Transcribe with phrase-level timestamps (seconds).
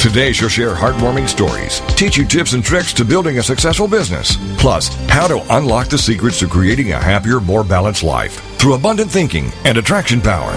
[0.00, 4.38] Today, she'll share heartwarming stories, teach you tips and tricks to building a successful business,
[4.56, 9.10] plus how to unlock the secrets to creating a happier, more balanced life through abundant
[9.10, 10.52] thinking and attraction power.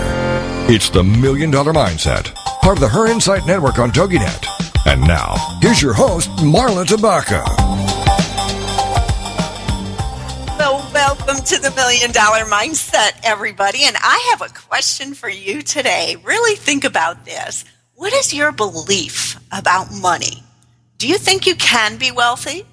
[0.69, 4.45] It's the Million Dollar Mindset, part of the Her Insight Network on TogiNet.
[4.85, 7.43] And now, here's your host, Marla Tabaka.
[10.57, 13.83] So, welcome to the Million Dollar Mindset, everybody.
[13.83, 16.15] And I have a question for you today.
[16.23, 17.65] Really think about this.
[18.03, 20.43] What is your belief about money?
[20.97, 22.65] Do you think you can be wealthy?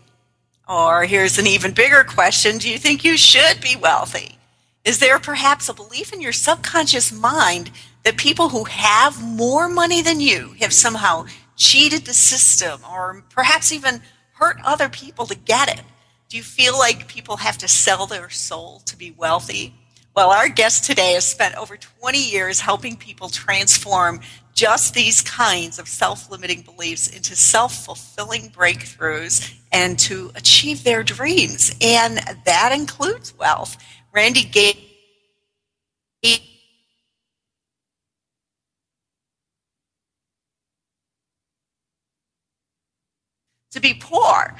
[0.69, 4.39] Or here's an even bigger question Do you think you should be wealthy?
[4.84, 7.70] Is there perhaps a belief in your subconscious mind
[8.03, 13.70] that people who have more money than you have somehow cheated the system or perhaps
[13.70, 15.84] even hurt other people to get it?
[16.28, 19.75] Do you feel like people have to sell their soul to be wealthy?
[20.17, 24.20] Well, our guest today has spent over 20 years helping people transform
[24.61, 31.02] just these kinds of self limiting beliefs into self fulfilling breakthroughs and to achieve their
[31.02, 31.75] dreams.
[31.80, 33.78] And that includes wealth.
[34.12, 34.77] Randy Gage
[43.70, 44.55] to be poor.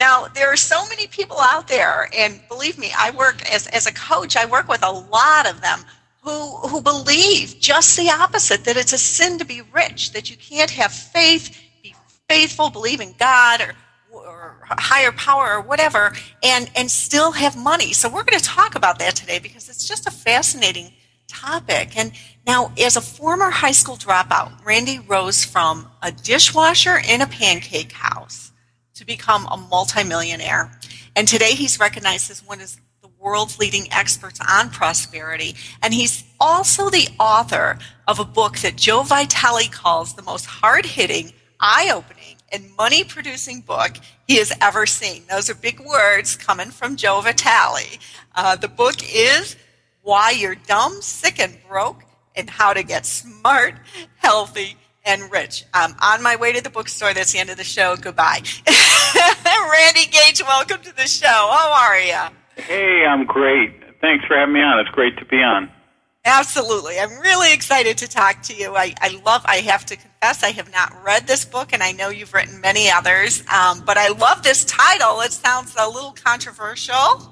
[0.00, 3.86] Now, there are so many people out there, and believe me, I work as, as
[3.86, 5.84] a coach, I work with a lot of them
[6.22, 10.36] who, who believe just the opposite that it's a sin to be rich, that you
[10.36, 11.94] can't have faith, be
[12.28, 13.74] faithful, believe in God or,
[14.20, 16.12] or higher power or whatever,
[16.42, 17.92] and, and still have money.
[17.92, 20.92] So we're going to talk about that today because it's just a fascinating
[21.26, 21.96] topic.
[21.96, 22.12] And
[22.46, 27.92] now, as a former high school dropout, Randy rose from a dishwasher in a pancake
[27.92, 28.52] house
[28.94, 30.70] to become a multimillionaire.
[31.16, 32.76] And today he's recognized as one of
[33.22, 35.54] world's leading experts on prosperity.
[35.82, 37.78] And he's also the author
[38.08, 43.04] of a book that Joe Vitale calls the most hard hitting, eye opening, and money
[43.04, 43.92] producing book
[44.26, 45.22] he has ever seen.
[45.30, 47.98] Those are big words coming from Joe Vitale.
[48.34, 49.56] Uh, the book is
[50.02, 52.02] Why You're Dumb, Sick, and Broke,
[52.34, 53.74] and How to Get Smart,
[54.16, 55.64] Healthy, and Rich.
[55.72, 57.14] I'm on my way to the bookstore.
[57.14, 57.96] That's the end of the show.
[57.96, 58.42] Goodbye.
[59.72, 61.26] Randy Gage, welcome to the show.
[61.26, 62.41] How are you?
[62.56, 63.72] Hey, I'm great.
[64.00, 64.78] Thanks for having me on.
[64.80, 65.70] It's great to be on.
[66.24, 67.00] Absolutely.
[67.00, 68.76] I'm really excited to talk to you.
[68.76, 71.90] I, I love, I have to confess, I have not read this book, and I
[71.92, 75.20] know you've written many others, um, but I love this title.
[75.22, 77.28] It sounds a little controversial.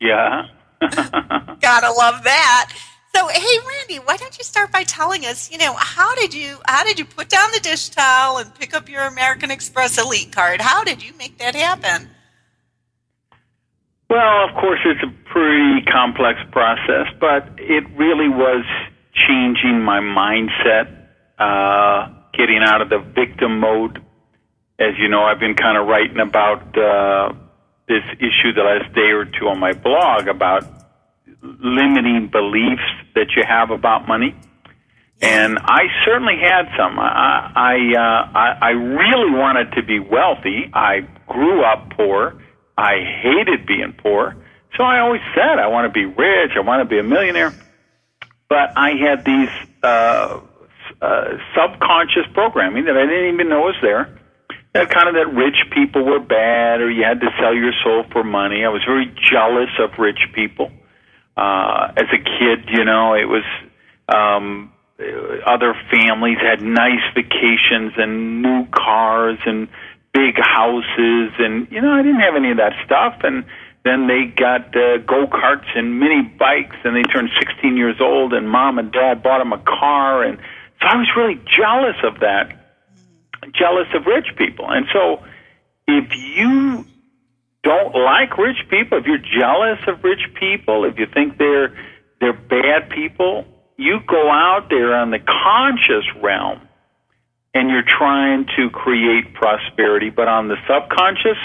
[0.00, 0.46] Yeah.
[0.80, 2.72] Gotta love that.
[3.14, 6.58] So, hey, Randy, why don't you start by telling us, you know, how did you
[6.66, 10.32] how did you put down the dish towel and pick up your American Express Elite
[10.32, 10.60] card?
[10.60, 12.08] How did you make that happen?
[14.14, 18.64] Well, of course, it's a pretty complex process, but it really was
[19.12, 20.86] changing my mindset,
[21.36, 23.98] uh, getting out of the victim mode.
[24.78, 27.32] As you know, I've been kind of writing about uh,
[27.88, 30.62] this issue the last day or two on my blog about
[31.42, 32.86] limiting beliefs
[33.16, 34.36] that you have about money.
[35.22, 37.00] And I certainly had some.
[37.00, 40.70] I I, uh, I I really wanted to be wealthy.
[40.72, 42.40] I grew up poor
[42.76, 44.36] I hated being poor.
[44.76, 47.52] So I always said, I want to be rich, I want to be a millionaire.
[48.48, 49.48] But I had these
[49.82, 50.40] uh,
[51.00, 51.24] uh,
[51.54, 54.18] subconscious programming that I didn't even know was there.
[54.72, 58.04] That kind of that rich people were bad, or you had to sell your soul
[58.10, 58.64] for money.
[58.64, 60.72] I was very jealous of rich people.
[61.36, 63.44] Uh, as a kid, you know, it was
[64.08, 64.72] um,
[65.46, 69.68] other families had nice vacations and new cars and
[70.14, 73.20] big houses, and you know I didn't have any of that stuff.
[73.22, 73.44] And
[73.84, 78.32] then they got uh, go karts and mini bikes, and they turned 16 years old,
[78.32, 80.38] and mom and dad bought them a car, and
[80.80, 82.56] so I was really jealous of that,
[83.52, 84.70] jealous of rich people.
[84.70, 85.22] And so
[85.86, 86.86] if you
[87.62, 91.76] don't like rich people, if you're jealous of rich people, if you think they're
[92.20, 93.44] they're bad people,
[93.76, 96.60] you go out there on the conscious realm
[97.54, 101.38] and you're trying to create prosperity, but on the subconscious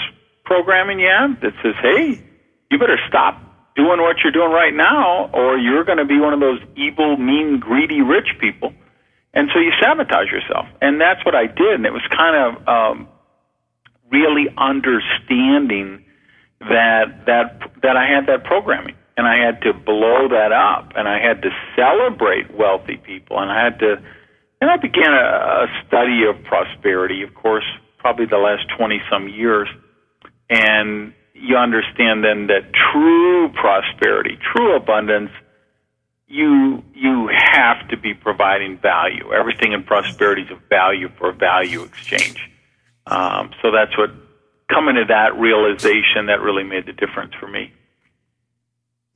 [0.44, 2.20] programming yeah, that says, "Hey,
[2.70, 3.40] you better stop
[3.76, 7.16] doing what you're doing right now, or you're going to be one of those evil,
[7.16, 8.74] mean, greedy, rich people."
[9.32, 11.74] And so you sabotage yourself, and that's what I did.
[11.74, 13.08] And it was kind of um,
[14.10, 16.04] really understanding
[16.60, 21.08] that that that I had that programming, and I had to blow that up, and
[21.08, 24.02] I had to celebrate wealthy people, and I had to,
[24.60, 27.22] and I began a, a study of prosperity.
[27.22, 27.64] Of course,
[27.98, 29.68] probably the last twenty some years,
[30.48, 35.30] and you understand then that true prosperity, true abundance,
[36.26, 39.32] you you have to be providing value.
[39.32, 42.38] Everything in prosperity is a value for a value exchange.
[43.06, 44.10] Um, so that's what
[44.68, 47.72] coming to that realization that really made the difference for me.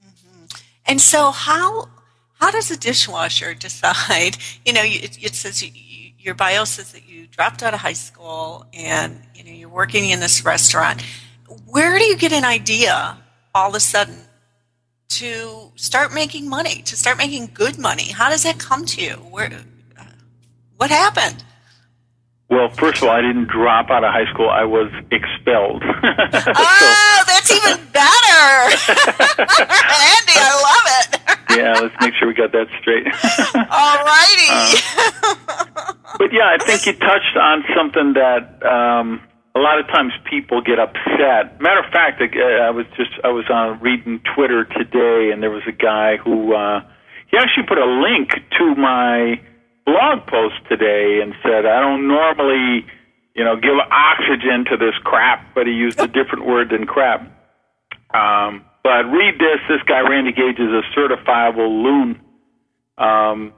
[0.05, 0.45] Mm-hmm.
[0.87, 1.89] And so how
[2.45, 4.37] how does a dishwasher decide?
[4.67, 5.71] You know, it, it says you,
[6.19, 10.11] your bio says that you dropped out of high school and you know you're working
[10.11, 11.03] in this restaurant
[11.67, 13.17] where do you get an idea
[13.55, 14.17] all of a sudden
[15.09, 18.11] to start making money, to start making good money?
[18.11, 19.13] How does that come to you?
[19.13, 19.51] Where,
[20.77, 21.43] what happened?
[22.51, 24.51] Well, first of all, I didn't drop out of high school.
[24.51, 25.83] I was expelled.
[26.05, 28.45] oh, that's even better.
[30.13, 31.14] Andy, I love it.
[31.57, 33.07] Yeah, let's make sure we got that straight.
[33.71, 34.49] all righty.
[34.51, 39.21] Uh, but yeah, I think you touched on something that um,
[39.55, 41.61] a lot of times people get upset.
[41.61, 45.51] Matter of fact, uh, I was just I was on reading Twitter today, and there
[45.51, 46.81] was a guy who uh,
[47.31, 49.41] he actually put a link to my
[49.87, 52.87] blog post today and said I don't normally
[53.35, 57.23] you know give oxygen to this crap, but he used a different word than crap.
[58.13, 59.59] Um, but read this.
[59.69, 62.21] This guy Randy Gage is a certifiable loon.
[62.97, 63.53] Um,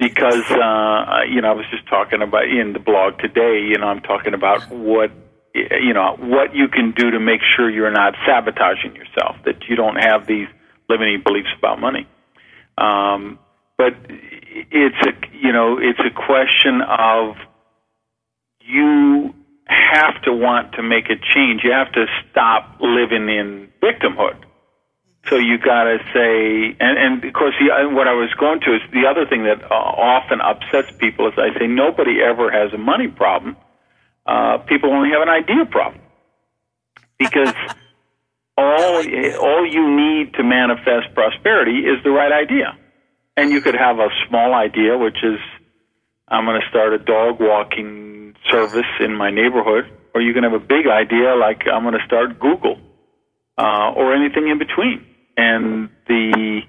[0.00, 3.60] because uh, you know I was just talking about in the blog today.
[3.68, 5.12] You know I'm talking about what
[5.54, 9.76] you know what you can do to make sure you're not sabotaging yourself, that you
[9.76, 10.48] don't have these
[10.88, 12.08] limiting beliefs about money.
[12.78, 13.38] Um,
[13.76, 17.36] but it's a you know it's a question of
[18.60, 19.34] you
[19.66, 21.60] have to want to make a change.
[21.62, 24.44] You have to stop living in victimhood.
[25.28, 28.74] So you got to say, and, and of course, the, what I was going to
[28.74, 32.72] is the other thing that uh, often upsets people is I say nobody ever has
[32.72, 33.56] a money problem.
[34.26, 36.00] Uh, people only have an idea problem.
[37.18, 37.52] Because
[38.56, 39.02] all
[39.40, 42.76] all you need to manifest prosperity is the right idea,
[43.36, 45.38] and you could have a small idea, which is
[46.28, 49.84] I'm going to start a dog walking service in my neighborhood,
[50.14, 52.78] or you can have a big idea like I'm going to start Google,
[53.58, 55.04] uh, or anything in between,
[55.40, 56.60] and the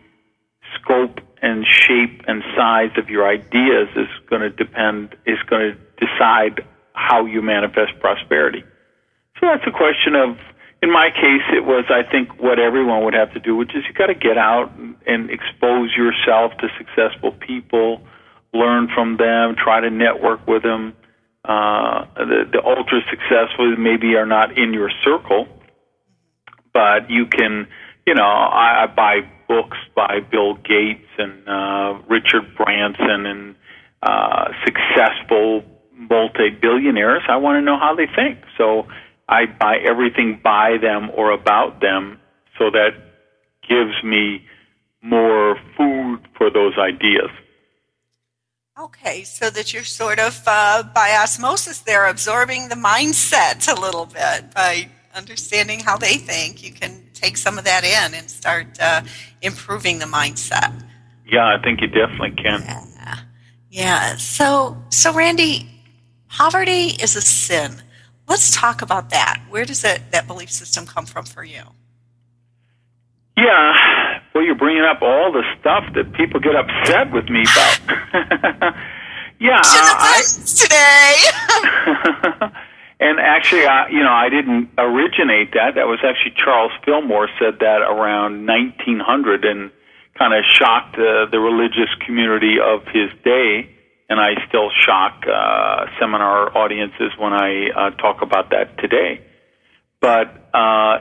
[0.76, 6.06] scope and shape and size of your ideas is going to depend is going to
[6.06, 6.56] decide
[6.94, 8.64] how you manifest prosperity.
[9.40, 10.38] So that's a question of,
[10.84, 13.84] in my case, it was, I think, what everyone would have to do, which is
[13.88, 18.02] you got to get out and, expose yourself to successful people,
[18.54, 20.94] learn from them, try to network with them.
[21.44, 25.48] Uh, the, the ultra successful maybe are not in your circle,
[26.74, 27.68] but you can,
[28.06, 33.56] you know, I, I buy books by Bill Gates and uh, Richard Branson and
[34.02, 38.40] uh, successful multi-billionaires, I want to know how they think.
[38.58, 38.88] So
[39.30, 42.20] I buy everything by them or about them
[42.58, 42.92] so that
[43.68, 44.46] gives me
[45.02, 47.30] more food for those ideas.
[48.80, 54.06] Okay, so that you're sort of uh, by osmosis there absorbing the mindset a little
[54.06, 56.64] bit by understanding how they think.
[56.64, 59.02] You can take some of that in and start uh,
[59.42, 60.74] improving the mindset.
[61.26, 62.64] Yeah, I think you definitely can.
[62.66, 63.16] Yeah.
[63.70, 64.16] yeah.
[64.18, 65.70] So, so Randy,
[66.28, 67.82] Poverty is a sin.
[68.28, 69.42] Let's talk about that.
[69.50, 71.64] Where does that, that belief system come from for you?
[73.38, 77.80] Yeah, well, you're bringing up all the stuff that people get upset with me about.
[79.40, 80.22] yeah, I,
[80.56, 81.16] today.
[83.02, 85.76] and actually, I, you know, I didn't originate that.
[85.76, 89.72] That was actually Charles Fillmore said that around 1900 and
[90.18, 93.76] kind of shocked uh, the religious community of his day
[94.12, 99.26] and I still shock uh, seminar audiences when I uh, talk about that today.
[100.02, 101.00] But uh,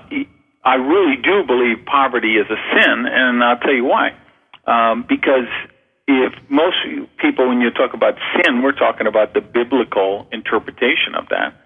[0.63, 4.15] I really do believe poverty is a sin, and I'll tell you why.
[4.65, 5.51] Um, because
[6.07, 6.77] if most
[7.19, 11.60] people, when you talk about sin, we're talking about the biblical interpretation of that.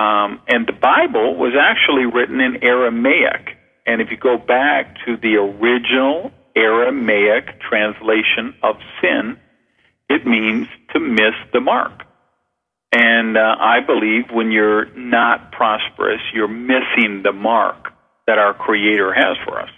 [0.00, 3.58] Um, and the Bible was actually written in Aramaic.
[3.84, 9.38] And if you go back to the original Aramaic translation of sin,
[10.08, 12.04] it means to miss the mark.
[12.92, 17.92] And uh, I believe when you're not prosperous, you're missing the mark
[18.26, 19.70] that our Creator has for us.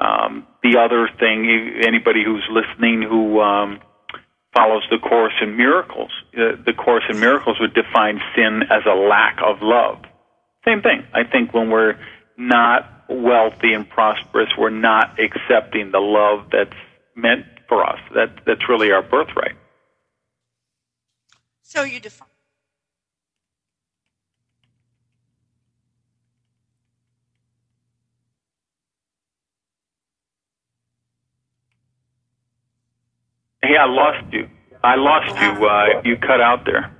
[0.00, 3.80] Um, the other thing, anybody who's listening who um,
[4.54, 9.38] follows the Course in Miracles, the Course in Miracles would define sin as a lack
[9.44, 10.02] of love.
[10.64, 11.04] Same thing.
[11.14, 11.96] I think when we're
[12.36, 16.76] not wealthy and prosperous, we're not accepting the love that's
[17.14, 17.98] meant for us.
[18.14, 19.56] That that's really our birthright.
[21.62, 22.29] So you define.
[33.62, 34.48] Hey, I lost you.
[34.82, 35.66] I lost you.
[35.66, 36.96] Uh, you cut out there.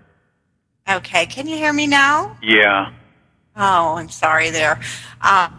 [0.88, 2.36] Okay, can you hear me now?
[2.42, 2.92] Yeah.
[3.56, 4.80] Oh, I'm sorry there.
[5.22, 5.58] Um,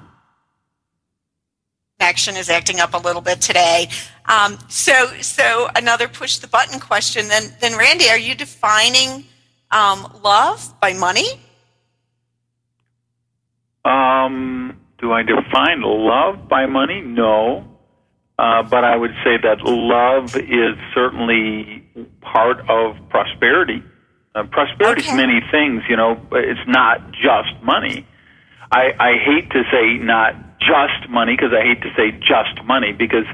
[2.00, 3.88] connection is acting up a little bit today.
[4.26, 7.28] Um, so, so another push the button question.
[7.28, 9.26] Then, then Randy, are you defining
[9.72, 11.40] um, love by money?
[13.86, 17.02] Um, do I define love by money?
[17.02, 17.66] No.
[18.42, 21.86] Uh, but I would say that love is certainly
[22.22, 23.84] part of prosperity.
[24.34, 25.12] Uh, prosperity okay.
[25.12, 26.20] is many things, you know.
[26.32, 28.08] It's not just money.
[28.72, 32.94] I, I hate to say not just money because I hate to say just money
[32.94, 33.26] because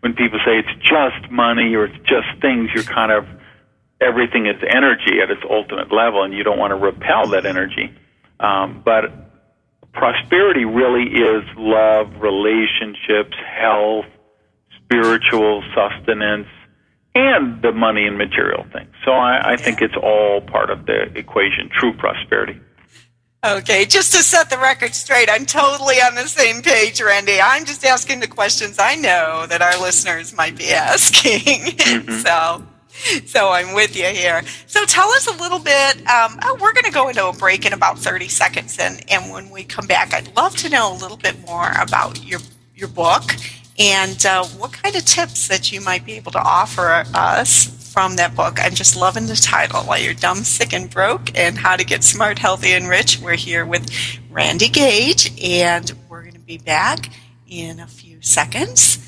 [0.00, 3.26] when people say it's just money or it's just things, you're kind of
[4.00, 7.92] everything is energy at its ultimate level, and you don't want to repel that energy.
[8.40, 9.12] Um, but
[9.92, 14.06] prosperity really is love, relationships, health,
[14.84, 16.48] spiritual sustenance,
[17.14, 18.90] and the money and material things.
[19.04, 22.60] So I, I think it's all part of the equation, true prosperity.
[23.44, 27.40] Okay, just to set the record straight, I'm totally on the same page, Randy.
[27.42, 31.76] I'm just asking the questions I know that our listeners might be asking.
[31.76, 32.10] Mm-hmm.
[32.22, 32.66] so,
[33.26, 34.42] so I'm with you here.
[34.66, 35.98] So tell us a little bit.
[36.08, 39.30] Um, oh, we're going to go into a break in about 30 seconds, and, and
[39.30, 42.40] when we come back, I'd love to know a little bit more about your
[42.74, 43.22] your book
[43.78, 48.16] and uh, what kind of tips that you might be able to offer us from
[48.16, 48.58] that book.
[48.60, 52.02] I'm just loving the title, Why You're Dumb, Sick, and Broke, and How to Get
[52.02, 53.20] Smart, Healthy, and Rich.
[53.20, 53.88] We're here with
[54.30, 57.10] Randy Gage, and we're going to be back
[57.46, 58.98] in a few seconds.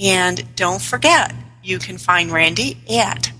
[0.00, 3.32] And don't forget, you can find Randy at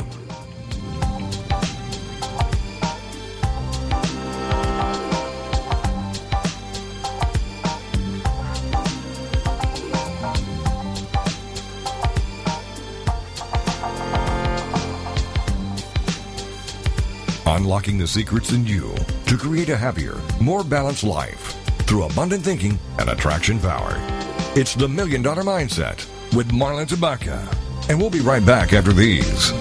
[17.68, 18.96] Unlocking the secrets in you
[19.26, 23.92] to create a happier, more balanced life through abundant thinking and attraction power.
[24.56, 27.46] It's the Million Dollar Mindset with Marla Tabaka.
[27.90, 29.52] And we'll be right back after these.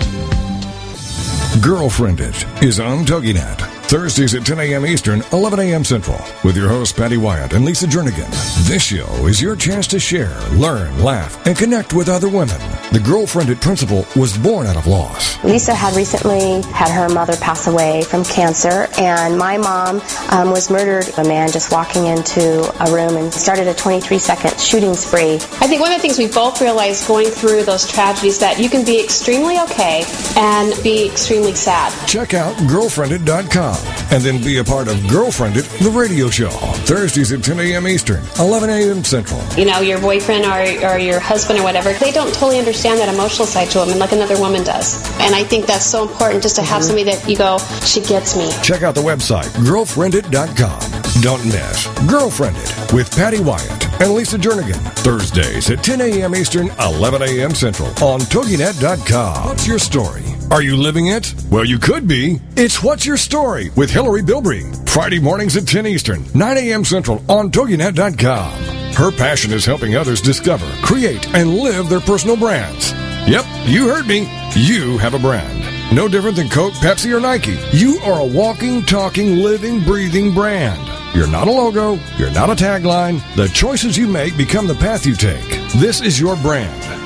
[1.60, 4.86] Girlfriended is on TogiNet Thursdays at 10 a.m.
[4.86, 5.84] Eastern, 11 a.m.
[5.84, 8.30] Central, with your hosts Patty Wyatt and Lisa Jernigan.
[8.68, 12.60] This show is your chance to share, learn, laugh, and connect with other women.
[12.92, 15.42] The Girlfriended Principle was born out of loss.
[15.42, 20.00] Lisa had recently had her mother pass away from cancer, and my mom
[20.30, 21.06] um, was murdered.
[21.18, 25.34] A man just walking into a room and started a 23 second shooting spree.
[25.34, 28.70] I think one of the things we both realized going through those tragedies that you
[28.70, 30.04] can be extremely okay
[30.36, 31.92] and be extremely sad.
[32.08, 33.76] Check out girlfriended.com
[34.12, 36.50] and then be a part of Girlfriended, the radio show.
[36.86, 37.88] Thursdays at 10 a.m.
[37.88, 39.02] Eastern, 11 a.m.
[39.02, 39.42] Central.
[39.58, 43.12] You know, your boyfriend or, or your husband or whatever, they don't totally understand that
[43.12, 45.02] emotional side to them like another woman does.
[45.20, 46.86] And I think that's so important just to have mm-hmm.
[46.86, 48.50] somebody that you go, she gets me.
[48.62, 50.96] Check out the website, girlfriended.com.
[51.22, 54.80] Don't miss Girlfriended with Patty Wyatt and Lisa Jernigan.
[54.98, 56.34] Thursdays at 10 a.m.
[56.34, 57.54] Eastern, 11 a.m.
[57.54, 59.48] Central on TogiNet.com.
[59.48, 60.24] What's your story?
[60.50, 61.34] Are you living it?
[61.50, 62.40] Well, you could be.
[62.56, 64.88] It's What's Your Story with Hillary Bilbrey.
[64.88, 66.84] Friday mornings at 10 Eastern, 9 a.m.
[66.84, 68.75] Central on TogiNet.com.
[68.94, 72.92] Her passion is helping others discover, create, and live their personal brands.
[73.28, 74.20] Yep, you heard me.
[74.54, 75.94] You have a brand.
[75.94, 77.58] No different than Coke, Pepsi, or Nike.
[77.76, 80.86] You are a walking, talking, living, breathing brand.
[81.14, 81.98] You're not a logo.
[82.18, 83.20] You're not a tagline.
[83.36, 85.48] The choices you make become the path you take.
[85.76, 87.05] This is your brand.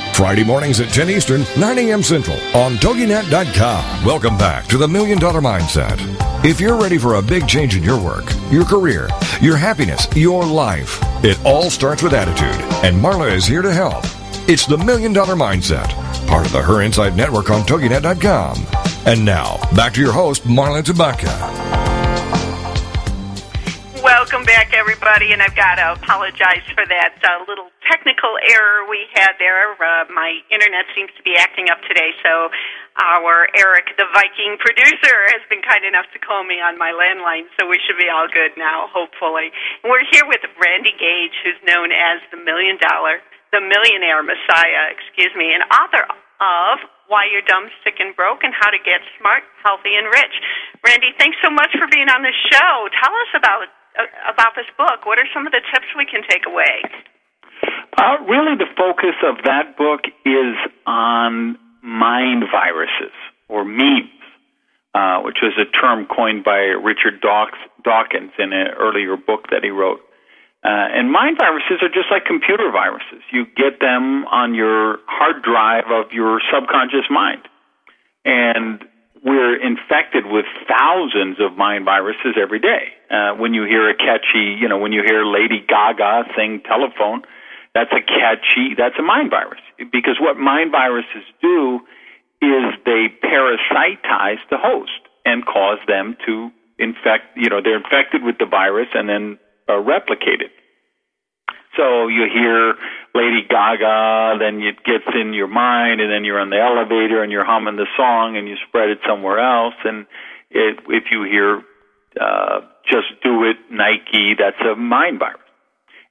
[0.21, 2.03] Friday mornings at 10 Eastern, 9 a.m.
[2.03, 4.05] Central on TogiNet.com.
[4.05, 5.97] Welcome back to the Million Dollar Mindset.
[6.45, 9.09] If you're ready for a big change in your work, your career,
[9.41, 14.03] your happiness, your life, it all starts with attitude, and Marla is here to help.
[14.47, 15.89] It's the Million Dollar Mindset,
[16.27, 18.67] part of the Her Insight Network on TogiNet.com.
[19.07, 21.80] And now, back to your host, Marla Tabaka.
[24.11, 29.07] Welcome back, everybody, and I've got to apologize for that uh, little technical error we
[29.15, 29.71] had there.
[29.79, 32.51] Uh, my internet seems to be acting up today, so
[32.99, 37.47] our Eric, the Viking producer, has been kind enough to call me on my landline,
[37.55, 39.47] so we should be all good now, hopefully.
[39.87, 43.23] We're here with Randy Gage, who's known as the Million Dollar,
[43.55, 46.03] the Millionaire Messiah, excuse me, and author
[46.43, 50.35] of Why You're Dumb, Sick, and Broke, and How to Get Smart, Healthy, and Rich.
[50.83, 52.91] Randy, thanks so much for being on the show.
[52.99, 53.71] Tell us about
[54.27, 55.05] about this book.
[55.05, 56.83] What are some of the tips we can take away?
[57.97, 60.55] Uh, really, the focus of that book is
[60.87, 63.13] on mind viruses
[63.49, 64.09] or memes,
[64.95, 69.69] uh, which was a term coined by Richard Dawkins in an earlier book that he
[69.69, 69.99] wrote.
[70.63, 73.25] Uh, and mind viruses are just like computer viruses.
[73.31, 77.41] You get them on your hard drive of your subconscious mind.
[78.23, 78.85] And
[79.23, 82.93] we're infected with thousands of mind viruses every day.
[83.09, 87.21] Uh, when you hear a catchy, you know, when you hear Lady Gaga sing telephone,
[87.73, 89.61] that's a catchy, that's a mind virus.
[89.91, 91.79] Because what mind viruses do
[92.41, 96.49] is they parasitize the host and cause them to
[96.79, 99.37] infect, you know, they're infected with the virus and then
[99.69, 100.51] uh, replicate it.
[101.77, 102.75] So you hear
[103.15, 107.31] Lady Gaga, then it gets in your mind, and then you're on the elevator and
[107.31, 109.75] you're humming the song, and you spread it somewhere else.
[109.85, 110.05] And
[110.49, 111.63] it, if you hear
[112.19, 115.39] uh, "Just Do It" Nike, that's a mind virus.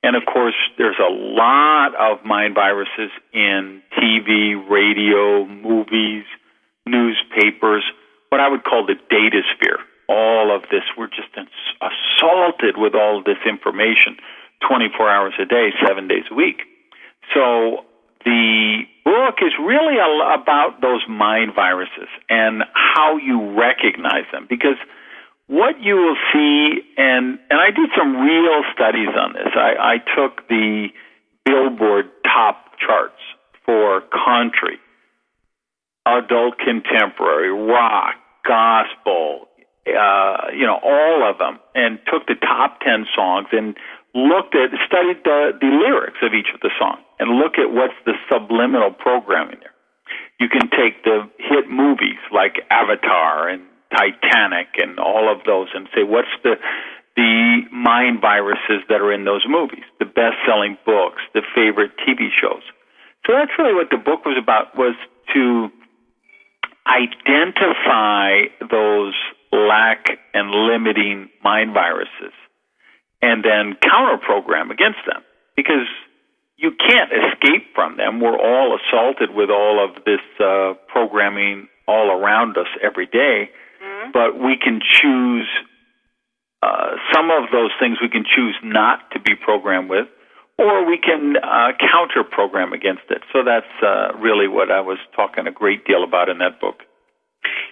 [0.02, 6.24] And of course, there's a lot of mind viruses in TV, radio, movies,
[6.86, 7.84] newspapers,
[8.30, 9.78] what I would call the data sphere.
[10.08, 14.16] All of this, we're just assaulted with all this information
[14.66, 16.62] 24 hours a day, seven days a week.
[17.34, 17.84] So
[18.24, 24.76] the book is really about those mind viruses and how you recognize them because
[25.46, 29.52] what you will see and and I did some real studies on this.
[29.54, 30.88] I, I took the
[31.44, 33.18] Billboard top charts
[33.64, 34.78] for country,
[36.06, 38.14] adult contemporary, rock,
[38.46, 39.48] gospel,
[39.88, 43.76] uh, you know, all of them, and took the top ten songs and
[44.14, 47.96] looked at studied the, the lyrics of each of the songs and look at what's
[48.04, 49.74] the subliminal programming there.
[50.38, 53.62] You can take the hit movies like Avatar and
[53.94, 56.54] Titanic and all of those and say what's the
[57.16, 62.62] the mind viruses that are in those movies, the best-selling books, the favorite TV shows.
[63.26, 64.94] So that's really what the book was about was
[65.34, 65.68] to
[66.86, 69.14] identify those
[69.52, 72.32] lack and limiting mind viruses
[73.22, 75.22] and then counter program against them
[75.56, 75.88] because
[76.56, 78.20] you can't escape from them.
[78.20, 83.50] We're all assaulted with all of this uh, programming all around us every day,
[83.82, 84.10] mm-hmm.
[84.12, 85.48] but we can choose
[86.62, 90.06] uh, some of those things we can choose not to be programmed with,
[90.58, 93.22] or we can uh, counter program against it.
[93.32, 96.84] So that's uh, really what I was talking a great deal about in that book.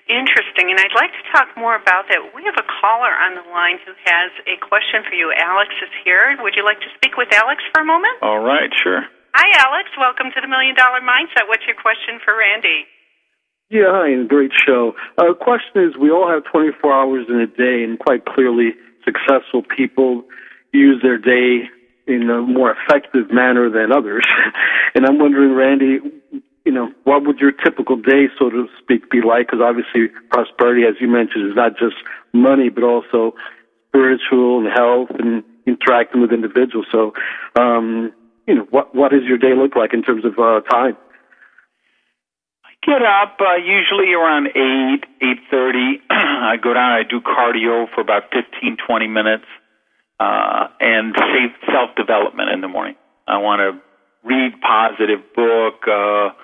[0.08, 2.32] Interesting, and I'd like to talk more about that.
[2.32, 5.28] We have a caller on the line who has a question for you.
[5.36, 6.32] Alex is here.
[6.40, 8.16] Would you like to speak with Alex for a moment?
[8.24, 9.04] All right, sure.
[9.36, 9.92] Hi, Alex.
[10.00, 11.44] Welcome to the Million Dollar Mindset.
[11.44, 12.88] What's your question for Randy?
[13.68, 14.96] Yeah, hi, and great show.
[15.20, 18.72] Uh, question is, we all have 24 hours in a day, and quite clearly,
[19.04, 20.24] successful people
[20.72, 21.68] use their day
[22.08, 24.24] in a more effective manner than others.
[24.96, 26.00] and I'm wondering, Randy,
[26.68, 29.46] you know, what would your typical day, so to speak, be like?
[29.46, 31.96] Because obviously, prosperity, as you mentioned, is not just
[32.34, 33.32] money, but also
[33.88, 36.84] spiritual and health and interacting with individuals.
[36.92, 37.14] So,
[37.58, 38.12] um,
[38.46, 40.98] you know, what what does your day look like in terms of uh, time?
[42.68, 46.02] I get up uh, usually around eight, eight thirty.
[46.10, 46.92] I go down.
[46.92, 49.48] I do cardio for about fifteen, twenty minutes,
[50.20, 51.16] uh, and
[51.64, 52.96] self development in the morning.
[53.26, 53.80] I want to
[54.28, 55.88] read positive book.
[55.88, 56.36] Uh,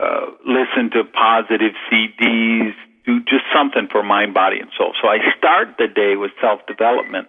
[0.00, 2.72] uh, listen to positive CDs,
[3.06, 4.94] do just something for mind, body, and soul.
[5.02, 7.28] So I start the day with self development.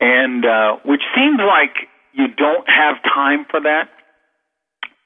[0.00, 3.90] and uh, which seems like you don't have time for that.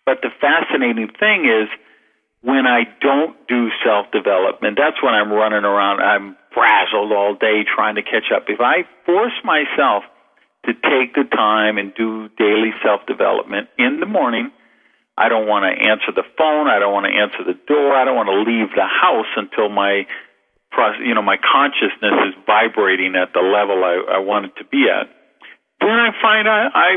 [0.07, 1.69] But the fascinating thing is
[2.43, 6.01] when I don't do self development, that's when I'm running around.
[6.01, 8.45] I'm frazzled all day trying to catch up.
[8.49, 10.05] If I force myself
[10.67, 14.51] to take the time and do daily self development in the morning,
[15.19, 16.71] I don't want to answer the phone.
[16.71, 17.91] I don't want to answer the door.
[17.99, 20.07] I don't want to leave the house until my,
[21.03, 24.87] you know, my consciousness is vibrating at the level I, I want it to be
[24.87, 25.11] at.
[25.83, 26.91] Then I find I, I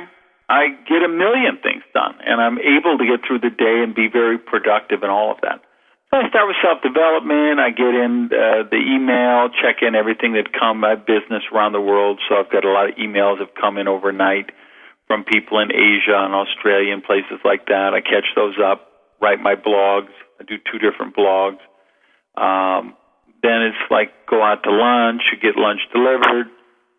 [0.52, 3.96] I get a million things done, and I'm able to get through the day and
[3.96, 5.64] be very productive and all of that.
[6.12, 7.64] So I start with self development.
[7.64, 10.84] I get in uh, the email, check in everything that come.
[10.84, 13.88] my business around the world, so I've got a lot of emails that come in
[13.88, 14.52] overnight
[15.12, 17.91] from people in Asia and Australia and places like that.
[17.91, 18.88] I catch those up,
[19.19, 20.15] write my blogs.
[20.39, 21.60] I do two different blogs.
[22.39, 22.95] Um,
[23.43, 26.47] then it's like go out to lunch, you get lunch delivered,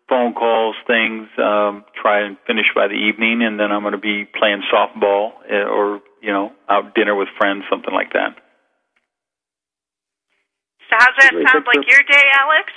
[0.07, 3.97] phone calls, things, um, try and finish by the evening, and then I'm going to
[3.97, 8.37] be playing softball eh, or, you know, out dinner with friends, something like that.
[10.85, 12.69] So how's that sound like your day, Alex?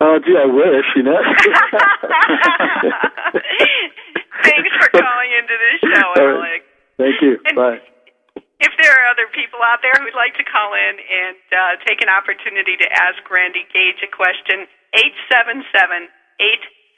[0.00, 1.20] Oh, gee, I wish, you know.
[4.42, 6.66] Thanks for calling into the show, Alex.
[6.98, 7.38] Thank you.
[7.46, 7.80] And Bye.
[8.58, 12.00] If there are other people out there who'd like to call in and uh, take
[12.00, 16.08] an opportunity to ask Randy Gage a question, 877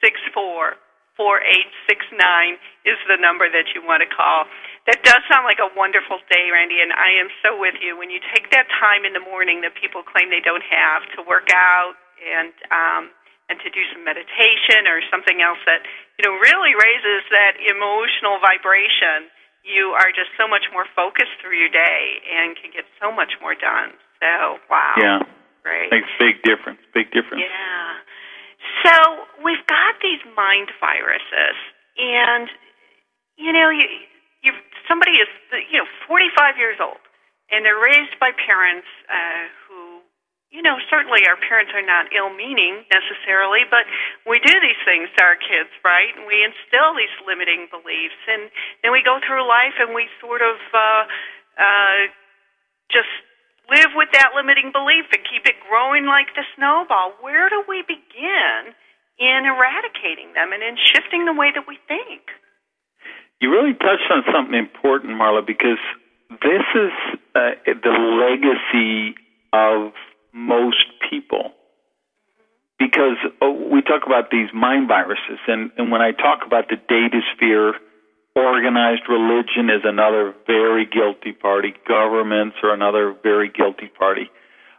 [0.01, 0.77] 864
[1.17, 4.45] 4869 is the number that you want to call.
[4.85, 7.97] That does sound like a wonderful day, Randy, and I am so with you.
[7.97, 11.25] When you take that time in the morning that people claim they don't have to
[11.25, 13.03] work out and um,
[13.47, 15.83] and to do some meditation or something else that
[16.19, 19.31] you know really raises that emotional vibration,
[19.63, 23.39] you are just so much more focused through your day and can get so much
[23.39, 23.95] more done.
[24.19, 25.19] So wow, yeah,
[25.63, 26.79] great, makes big difference.
[26.91, 27.43] Big difference.
[27.43, 28.03] Yeah.
[28.83, 28.93] So
[29.43, 31.57] we've got these mind viruses,
[31.97, 32.51] and
[33.37, 33.85] you know, you,
[34.43, 34.51] you
[34.89, 35.29] somebody is
[35.71, 37.01] you know 45 years old,
[37.51, 39.45] and they're raised by parents uh,
[40.67, 43.87] know, certainly our parents are not ill-meaning necessarily, but
[44.27, 46.11] we do these things to our kids, right?
[46.13, 48.51] And we instill these limiting beliefs, and
[48.83, 51.03] then we go through life and we sort of uh,
[51.55, 51.99] uh,
[52.91, 53.11] just
[53.71, 57.83] live with that limiting belief and keep it growing like the snowball, where do we
[57.83, 58.75] begin
[59.19, 62.31] in eradicating them and in shifting the way that we think?
[63.41, 65.81] You really touched on something important, Marla, because
[66.29, 66.93] this is
[67.35, 69.15] uh, the legacy
[69.53, 69.93] of
[70.33, 71.53] most people.
[72.79, 76.75] Because oh, we talk about these mind viruses, and, and when I talk about the
[76.75, 77.73] data sphere,
[78.37, 81.73] Organized religion is another very guilty party.
[81.87, 84.29] Governments are another very guilty party.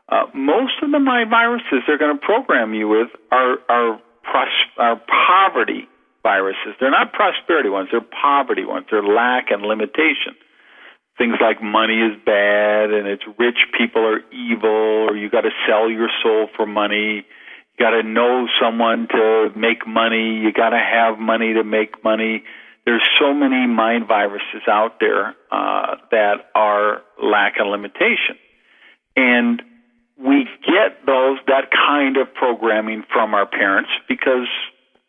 [0.08, 4.70] Uh, most of the mind viruses they're going to program you with are are, pros-
[4.78, 5.88] are poverty
[6.22, 6.78] viruses.
[6.78, 7.88] They're not prosperity ones.
[7.90, 8.86] They're poverty ones.
[8.92, 10.38] They're lack and limitation.
[11.18, 15.50] Things like money is bad and it's rich people are evil, or you got to
[15.66, 17.26] sell your soul for money.
[17.26, 20.38] You got to know someone to make money.
[20.38, 22.44] You got to have money to make money
[22.88, 28.40] there's so many mind viruses out there uh, that are lack and limitation,
[29.14, 29.60] and
[30.16, 34.48] we get those that kind of programming from our parents because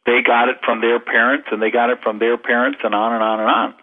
[0.06, 3.14] they got it from their parents and they got it from their parents and on
[3.14, 3.74] and on and on.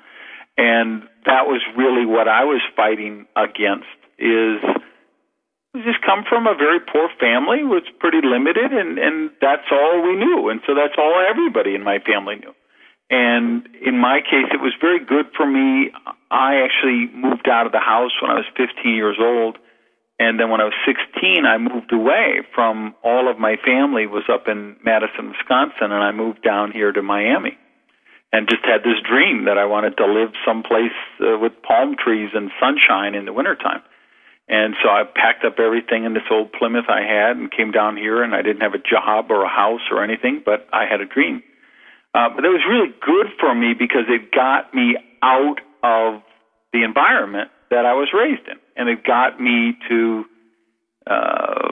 [0.56, 4.60] And that was really what I was fighting against is
[5.84, 10.16] just come from a very poor family, was pretty limited and, and that's all we
[10.16, 10.48] knew.
[10.48, 12.54] And so that's all everybody in my family knew.
[13.10, 15.92] And in my case, it was very good for me.
[16.30, 19.58] I actually moved out of the house when I was 15 years old.
[20.18, 24.24] And then when I was 16, I moved away from all of my family was
[24.32, 27.58] up in Madison, Wisconsin, and I moved down here to Miami.
[28.32, 32.30] And just had this dream that I wanted to live someplace uh, with palm trees
[32.34, 33.82] and sunshine in the wintertime.
[34.48, 37.96] And so I packed up everything in this old Plymouth I had and came down
[37.96, 41.00] here and I didn't have a job or a house or anything, but I had
[41.00, 41.42] a dream.
[42.14, 46.22] Uh, but it was really good for me because it got me out of
[46.72, 50.24] the environment that I was raised in, and it got me to
[51.06, 51.65] uh,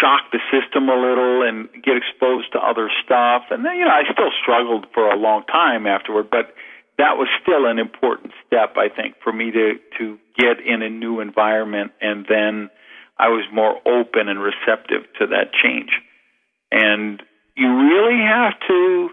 [0.00, 3.44] shock the system a little and get exposed to other stuff.
[3.50, 6.54] And then, you know, I still struggled for a long time afterward, but
[6.98, 10.90] that was still an important step, I think, for me to to get in a
[10.90, 12.70] new environment, and then
[13.18, 15.90] I was more open and receptive to that change.
[16.70, 17.22] And
[17.56, 19.10] you really have to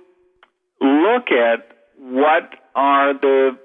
[0.82, 3.58] look at what are the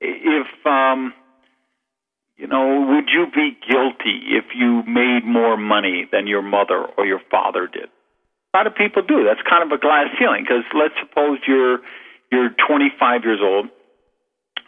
[0.00, 1.14] if um
[2.40, 7.04] you know would you be guilty if you made more money than your mother or
[7.04, 7.88] your father did
[8.54, 9.24] A lot of people do.
[9.24, 11.78] That's kind of a glass ceiling because let's suppose you're
[12.32, 13.66] you're 25 years old.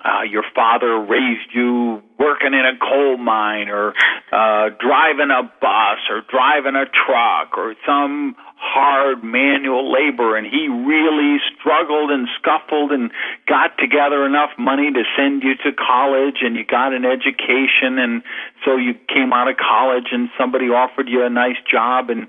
[0.05, 3.95] Uh, your father raised you working in a coal mine or
[4.33, 10.69] uh, driving a bus or driving a truck or some hard manual labor and he
[10.69, 13.11] really struggled and scuffled and
[13.49, 18.23] got together enough money to send you to college and you got an education and
[18.65, 22.29] so you came out of college and somebody offered you a nice job and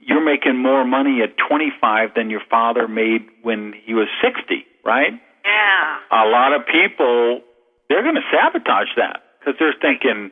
[0.00, 5.20] you're making more money at 25 than your father made when he was 60, right?
[5.44, 6.24] Yeah.
[6.24, 7.40] A lot of people,
[7.88, 10.30] they're going to sabotage that because they're thinking,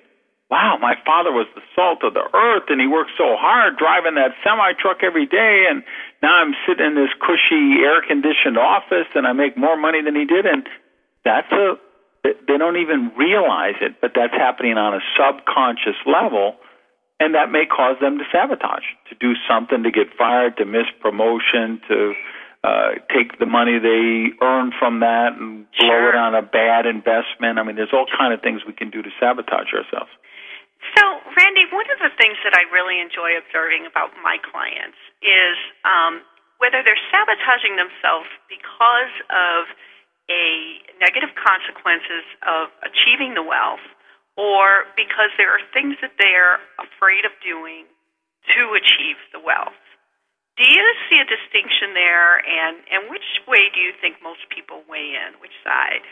[0.51, 4.17] wow, my father was the salt of the earth and he worked so hard driving
[4.17, 5.83] that semi truck every day and
[6.23, 10.17] now I'm sitting in this cushy air conditioned office and I make more money than
[10.17, 10.69] he did and
[11.25, 11.81] that's a
[12.23, 16.55] they don't even realize it, but that's happening on a subconscious level
[17.19, 20.87] and that may cause them to sabotage, to do something to get fired, to miss
[21.01, 22.15] promotion, to
[22.65, 27.59] uh, take the money they earn from that and blow it on a bad investment.
[27.59, 30.11] I mean, there's all kind of things we can do to sabotage ourselves.
[30.95, 31.03] So,
[31.39, 36.23] Randy, one of the things that I really enjoy observing about my clients is um,
[36.59, 39.71] whether they're sabotaging themselves because of
[40.31, 43.83] a negative consequences of achieving the wealth
[44.39, 47.91] or because there are things that they're afraid of doing
[48.55, 49.79] to achieve the wealth.
[50.61, 54.85] Do you see a distinction there, and, and which way do you think most people
[54.85, 55.41] weigh in?
[55.41, 56.05] Which side?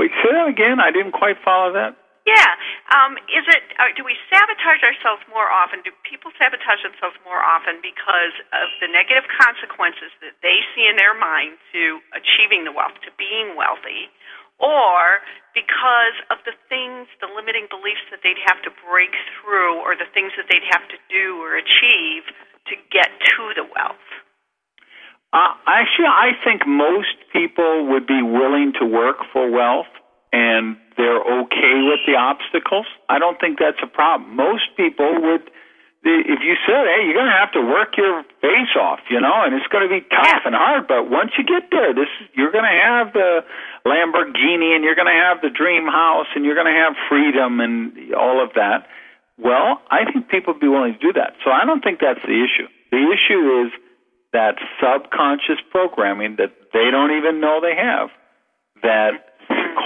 [0.00, 0.80] Wait, say that again.
[0.80, 1.92] I didn't quite follow that.
[2.24, 2.56] Yeah.
[2.96, 3.64] Um, is it?
[3.76, 5.84] Uh, do we sabotage ourselves more often?
[5.84, 10.96] Do people sabotage themselves more often because of the negative consequences that they see in
[10.96, 14.08] their mind to achieving the wealth, to being wealthy,
[14.56, 15.20] or
[15.52, 20.08] because of the things, the limiting beliefs that they'd have to break through, or the
[20.16, 22.24] things that they'd have to do or achieve
[22.66, 24.06] to get to the wealth?
[25.32, 29.90] Uh, actually, I think most people would be willing to work for wealth
[30.32, 32.86] and they're okay with the obstacles.
[33.08, 34.36] I don't think that's a problem.
[34.36, 35.50] Most people would
[36.04, 39.42] if you said, "Hey, you're going to have to work your face off," you know,
[39.42, 42.52] and it's going to be tough and hard, but once you get there, this you're
[42.52, 43.40] going to have the
[43.86, 47.60] Lamborghini and you're going to have the dream house and you're going to have freedom
[47.60, 48.86] and all of that.
[49.38, 51.34] Well, I think people would be willing to do that.
[51.44, 52.68] So I don't think that's the issue.
[52.90, 53.72] The issue is
[54.32, 58.10] that subconscious programming that they don't even know they have
[58.82, 59.34] that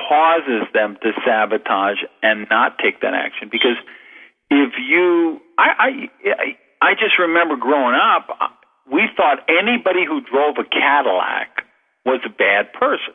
[0.09, 3.77] causes them to sabotage and not take that action because
[4.51, 8.29] if you I, I I just remember growing up,
[8.91, 11.65] we thought anybody who drove a Cadillac
[12.07, 13.15] was a bad person.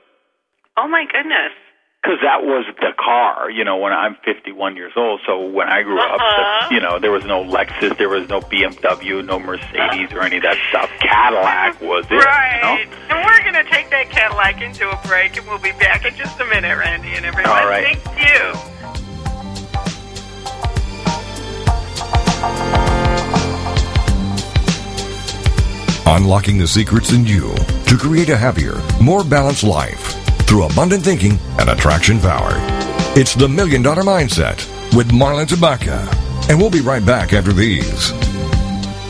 [0.78, 1.54] Oh my goodness!
[2.04, 3.78] Because that was the car, you know.
[3.78, 6.16] When I'm 51 years old, so when I grew uh-huh.
[6.16, 10.22] up, the, you know, there was no Lexus, there was no BMW, no Mercedes, or
[10.22, 10.90] any of that stuff.
[11.00, 12.58] Cadillac was it, right?
[12.58, 13.16] You know?
[13.16, 16.14] And we're going to take that Cadillac into a break, and we'll be back in
[16.18, 17.50] just a minute, Randy and everyone.
[17.50, 17.98] All right.
[17.98, 18.52] Thank you.
[26.06, 30.23] Unlocking the secrets in you to create a happier, more balanced life
[30.54, 32.52] through abundant thinking and attraction power.
[33.18, 34.58] It's the Million Dollar Mindset
[34.96, 36.08] with Marla Tabaka.
[36.48, 38.12] And we'll be right back after these.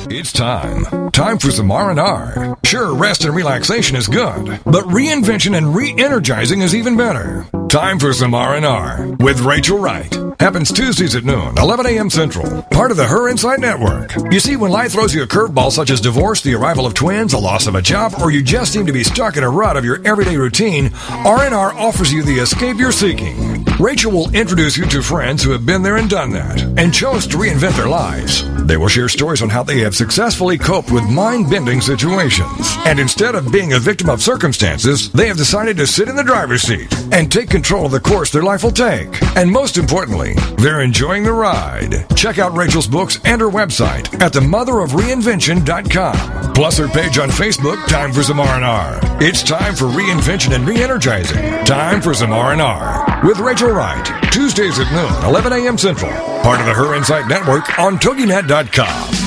[0.10, 1.12] It's time.
[1.12, 2.58] Time for some R&R.
[2.64, 7.46] Sure, rest and relaxation is good, but reinvention and re-energizing is even better.
[7.68, 10.23] Time for some R&R with Rachel Wright.
[10.44, 12.10] Happens Tuesdays at noon, 11 a.m.
[12.10, 12.64] Central.
[12.64, 14.14] Part of the Her Insight Network.
[14.30, 17.32] You see, when life throws you a curveball such as divorce, the arrival of twins,
[17.32, 19.78] the loss of a job, or you just seem to be stuck in a rut
[19.78, 23.64] of your everyday routine, R&R offers you the escape you're seeking.
[23.80, 27.26] Rachel will introduce you to friends who have been there and done that and chose
[27.28, 28.44] to reinvent their lives.
[28.66, 32.78] They will share stories on how they have successfully coped with mind-bending situations.
[32.86, 36.24] And instead of being a victim of circumstances, they have decided to sit in the
[36.24, 39.22] driver's seat and take control of the course their life will take.
[39.36, 42.06] And most importantly, they're enjoying the ride.
[42.16, 46.54] Check out Rachel's books and her website at themotherofreinvention.com.
[46.54, 49.00] Plus her page on Facebook, Time for some R&R.
[49.22, 51.66] It's time for reinvention and re-energizing.
[51.66, 54.06] Time for some R&R with Rachel Wright.
[54.32, 55.78] Tuesdays at noon, 11 a.m.
[55.78, 56.12] Central.
[56.42, 59.23] Part of the Her Insight Network on TogiNet.com.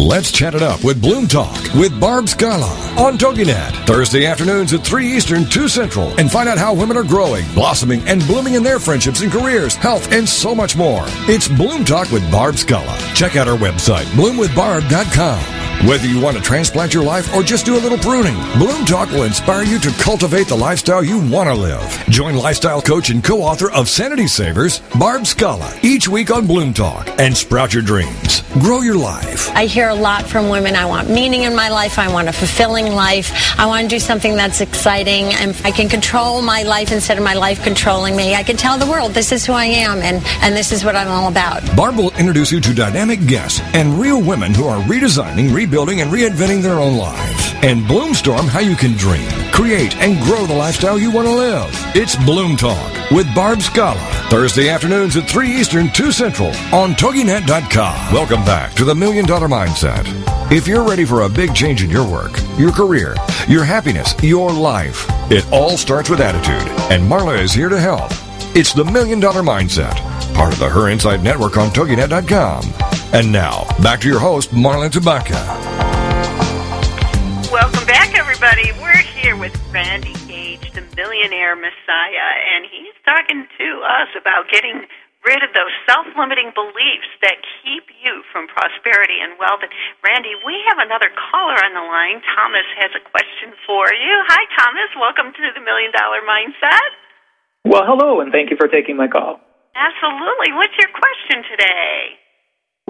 [0.00, 3.86] Let's chat it up with Bloom Talk with Barb Scala on TogiNet.
[3.86, 6.08] Thursday afternoons at 3 Eastern, 2 Central.
[6.18, 9.74] And find out how women are growing, blossoming, and blooming in their friendships and careers,
[9.74, 11.04] health, and so much more.
[11.28, 12.96] It's Bloom Talk with Barb Scala.
[13.14, 15.60] Check out our website, bloomwithbarb.com.
[15.86, 19.10] Whether you want to transplant your life or just do a little pruning, Bloom Talk
[19.10, 22.04] will inspire you to cultivate the lifestyle you want to live.
[22.10, 27.08] Join lifestyle coach and co-author of Sanity Savers, Barb Scala, each week on Bloom Talk
[27.18, 28.42] and sprout your dreams.
[28.60, 29.48] Grow your life.
[29.56, 30.74] I hear a lot from women.
[30.74, 31.98] I want meaning in my life.
[31.98, 33.58] I want a fulfilling life.
[33.58, 35.34] I want to do something that's exciting.
[35.34, 38.34] And I can control my life instead of my life controlling me.
[38.34, 40.96] I can tell the world this is who I am and, and this is what
[40.96, 41.64] I'm all about.
[41.76, 46.10] Barb will introduce you to dynamic guests and real women who are redesigning, rebuilding, and
[46.10, 47.54] reinventing their own lives.
[47.62, 51.68] And Bloomstorm, how you can dream, create, and grow the lifestyle you want to live.
[51.94, 54.00] It's Bloom Talk with Barb Scala.
[54.30, 58.12] Thursday afternoons at 3 Eastern, 2 Central on TogiNet.com.
[58.14, 60.50] Welcome back to the Million Dollar Mindset.
[60.50, 63.14] If you're ready for a big change in your work, your career,
[63.48, 66.68] your happiness, your life, it all starts with attitude.
[66.90, 68.10] And Marla is here to help.
[68.56, 69.94] It's the Million Dollar Mindset,
[70.34, 72.64] part of the Her Insight Network on TogiNet.com.
[73.12, 75.38] And now, back to your host, Marla Tabaka.
[77.52, 78.72] Welcome back, everybody.
[78.80, 84.82] We're here with Randy Gage, the millionaire messiah, and he's talking to us about getting
[85.26, 89.60] rid of those self-limiting beliefs that keep you from prosperity and wealth.
[89.60, 92.24] And Randy, we have another caller on the line.
[92.36, 94.14] Thomas has a question for you.
[94.32, 94.90] Hi, Thomas.
[94.96, 96.90] Welcome to the Million Dollar Mindset.
[97.68, 99.40] Well, hello, and thank you for taking my call.
[99.76, 100.56] Absolutely.
[100.56, 102.16] What's your question today?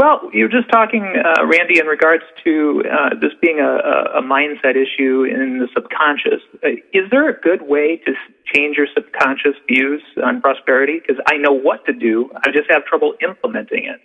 [0.00, 4.22] Well, you were just talking, uh, Randy, in regards to uh, this being a, a,
[4.22, 6.40] mindset issue in the subconscious.
[6.64, 8.12] Uh, is there a good way to
[8.50, 11.00] change your subconscious views on prosperity?
[11.06, 14.00] Because I know what to do, I just have trouble implementing it.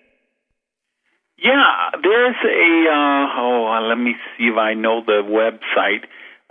[1.37, 6.03] Yeah, there's a, uh, oh, let me see if I know the website.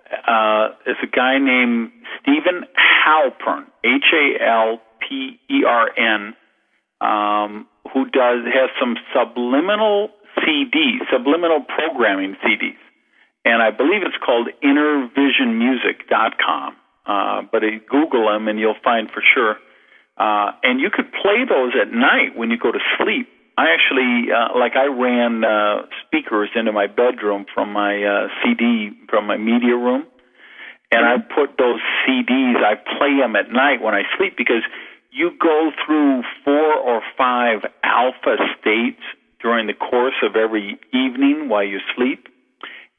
[0.09, 6.35] Uh, there's a guy named Steven Halpern, H A L P E R N.
[7.03, 12.79] Um, who does has some subliminal CDs, subliminal programming CDs,
[13.45, 16.77] and I believe it's called InnerVisionMusic.com.
[17.07, 19.59] Uh, but uh, Google them and you'll find for sure.
[20.17, 23.29] Uh, and you could play those at night when you go to sleep.
[23.57, 28.91] I actually, uh, like, I ran uh, speakers into my bedroom from my uh, CD
[29.09, 30.07] from my media room,
[30.91, 32.57] and I put those CDs.
[32.57, 34.63] I play them at night when I sleep because
[35.15, 39.01] you go through four or five alpha states
[39.41, 42.27] during the course of every evening while you sleep.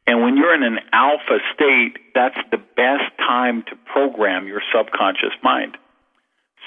[0.08, 5.36] And when you're in an alpha state, that's the best time to program your subconscious
[5.43, 5.78] mind.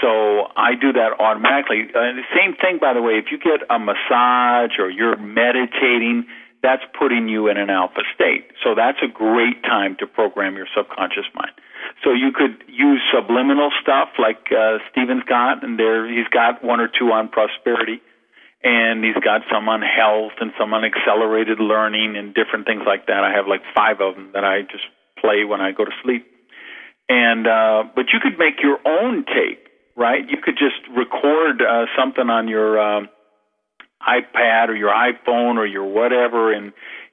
[0.03, 1.89] So I do that automatically.
[1.91, 6.27] Uh, the same thing, by the way, if you get a massage or you're meditating,
[6.63, 8.51] that's putting you in an alpha state.
[8.63, 11.53] So that's a great time to program your subconscious mind.
[12.05, 16.81] So you could use subliminal stuff like uh, Steven's got, and there he's got one
[16.81, 18.01] or two on prosperity,
[18.63, 23.07] and he's got some on health and some on accelerated learning and different things like
[23.07, 23.25] that.
[23.25, 24.85] I have like five of them that I just
[25.21, 26.27] play when I go to sleep.
[27.09, 30.29] And uh, but you could make your own tape, right?
[30.29, 33.07] You could just record uh, something on your uh,
[34.07, 36.73] iPad or your iPhone or your whatever, and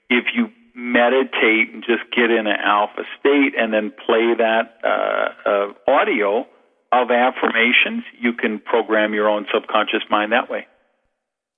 [0.09, 5.31] if you meditate and just get in an alpha state and then play that uh,
[5.47, 6.45] uh, audio
[6.91, 10.67] of affirmations, you can program your own subconscious mind that way.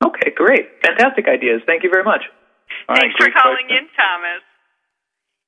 [0.05, 0.69] Okay, great.
[0.85, 1.61] Fantastic ideas.
[1.65, 2.21] Thank you very much.
[2.87, 3.89] All Thanks right, for calling question.
[3.89, 4.45] in, Thomas.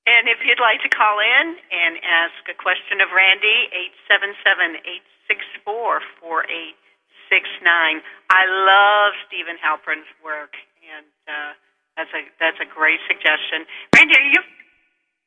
[0.09, 3.69] And if you'd like to call in and ask a question of Randy,
[4.09, 4.81] 877
[5.29, 8.01] 864 4869.
[8.33, 10.57] I love Steven Halpern's work.
[10.81, 11.53] And, uh,
[11.99, 13.67] that's a that's a great suggestion.
[13.91, 14.39] Randy, are you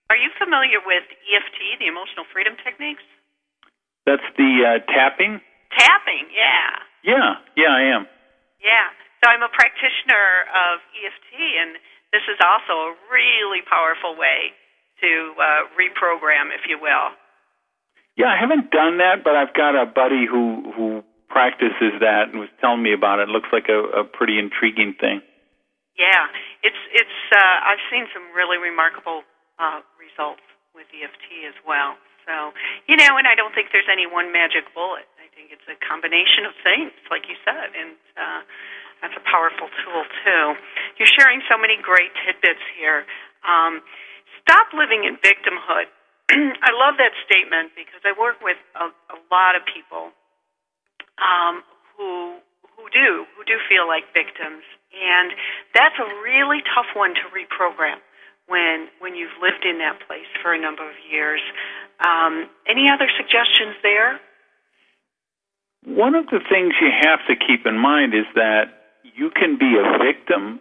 [0.08, 3.04] are you familiar with EFT, the emotional freedom techniques?
[4.08, 5.44] That's the uh, tapping.
[5.76, 6.80] Tapping, yeah.
[7.04, 8.08] Yeah, yeah, I am.
[8.64, 8.88] Yeah.
[9.20, 11.30] So I'm a practitioner of EFT,
[11.60, 11.76] and
[12.10, 14.56] this is also a really powerful way
[15.04, 15.44] to uh,
[15.76, 17.14] reprogram, if you will.
[18.16, 22.40] Yeah, I haven't done that, but I've got a buddy who who practices that and
[22.40, 23.28] was telling me about it.
[23.28, 25.20] it looks like a, a pretty intriguing thing.
[25.98, 26.28] Yeah,
[26.64, 27.18] it's it's.
[27.32, 29.22] Uh, I've seen some really remarkable
[29.60, 32.00] uh, results with EFT as well.
[32.24, 32.56] So
[32.88, 35.04] you know, and I don't think there's any one magic bullet.
[35.20, 38.40] I think it's a combination of things, like you said, and uh,
[39.04, 40.44] that's a powerful tool too.
[40.96, 43.04] You're sharing so many great tidbits here.
[43.44, 43.84] Um,
[44.40, 45.92] stop living in victimhood.
[46.32, 50.14] I love that statement because I work with a, a lot of people
[51.20, 51.60] um,
[51.98, 52.40] who
[52.80, 55.32] who do who do feel like victims and
[55.74, 57.98] that's a really tough one to reprogram
[58.46, 61.40] when when you've lived in that place for a number of years.
[62.04, 64.20] Um, any other suggestions there?
[65.84, 69.74] One of the things you have to keep in mind is that you can be
[69.76, 70.60] a victim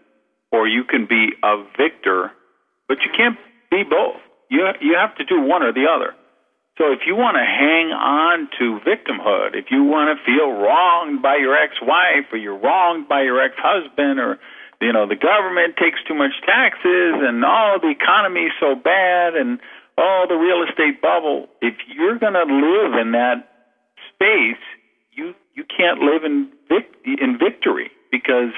[0.52, 2.32] or you can be a victor,
[2.88, 3.38] but you can't
[3.70, 4.18] be both.
[4.50, 6.16] You you have to do one or the other.
[6.78, 11.22] So if you want to hang on to victimhood, if you want to feel wronged
[11.22, 14.40] by your ex-wife or you're wronged by your ex-husband or
[14.80, 19.60] you know the government takes too much taxes and oh the economy's so bad and
[19.98, 23.46] oh the real estate bubble if you're going to live in that
[24.10, 24.64] space
[25.12, 28.56] you you can't live in vic- in victory because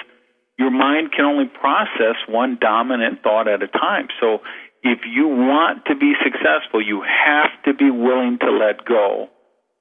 [0.58, 4.08] your mind can only process one dominant thought at a time.
[4.22, 4.40] So
[4.84, 9.30] if you want to be successful you have to be willing to let go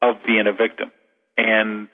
[0.00, 0.90] of being a victim
[1.36, 1.88] and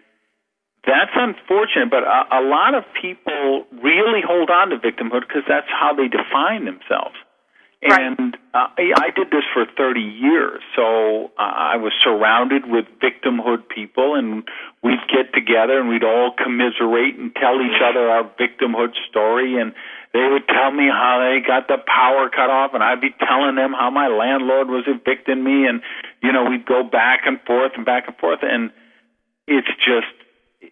[0.87, 5.69] that's unfortunate, but a, a lot of people really hold on to victimhood because that's
[5.69, 7.15] how they define themselves.
[7.83, 8.01] Right.
[8.19, 13.69] And uh, I did this for 30 years, so uh, I was surrounded with victimhood
[13.69, 14.43] people, and
[14.83, 19.61] we'd get together and we'd all commiserate and tell each other our victimhood story.
[19.61, 19.75] And
[20.13, 23.57] they would tell me how they got the power cut off, and I'd be telling
[23.57, 25.83] them how my landlord was evicting me, and
[26.23, 28.71] you know we'd go back and forth and back and forth, and
[29.47, 30.13] it's just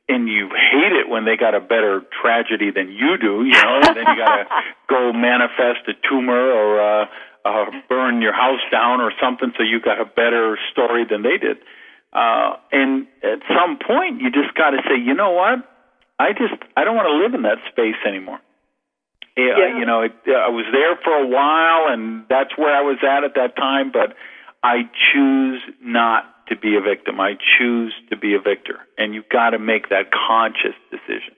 [0.08, 3.80] and you hate it when they got a better tragedy than you do, you know,
[3.82, 4.44] and then you got to
[4.88, 7.06] go manifest a tumor or uh,
[7.44, 11.38] uh, burn your house down or something so you got a better story than they
[11.38, 11.58] did.
[12.12, 15.62] Uh, and at some point, you just got to say, you know what?
[16.18, 18.40] I just I don't want to live in that space anymore.
[19.36, 19.78] Yeah, Yeah.
[19.78, 23.24] you know, it, I was there for a while, and that's where I was at
[23.24, 23.92] at that time.
[23.92, 24.14] But
[24.62, 27.20] I choose not to be a victim.
[27.20, 31.34] I choose to be a victor, and you've got to make that conscious decision.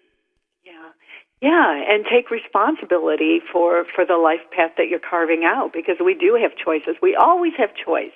[0.65, 0.93] Yeah,
[1.41, 6.15] yeah, and take responsibility for for the life path that you're carving out because we
[6.15, 6.97] do have choices.
[7.03, 8.15] We always have choice.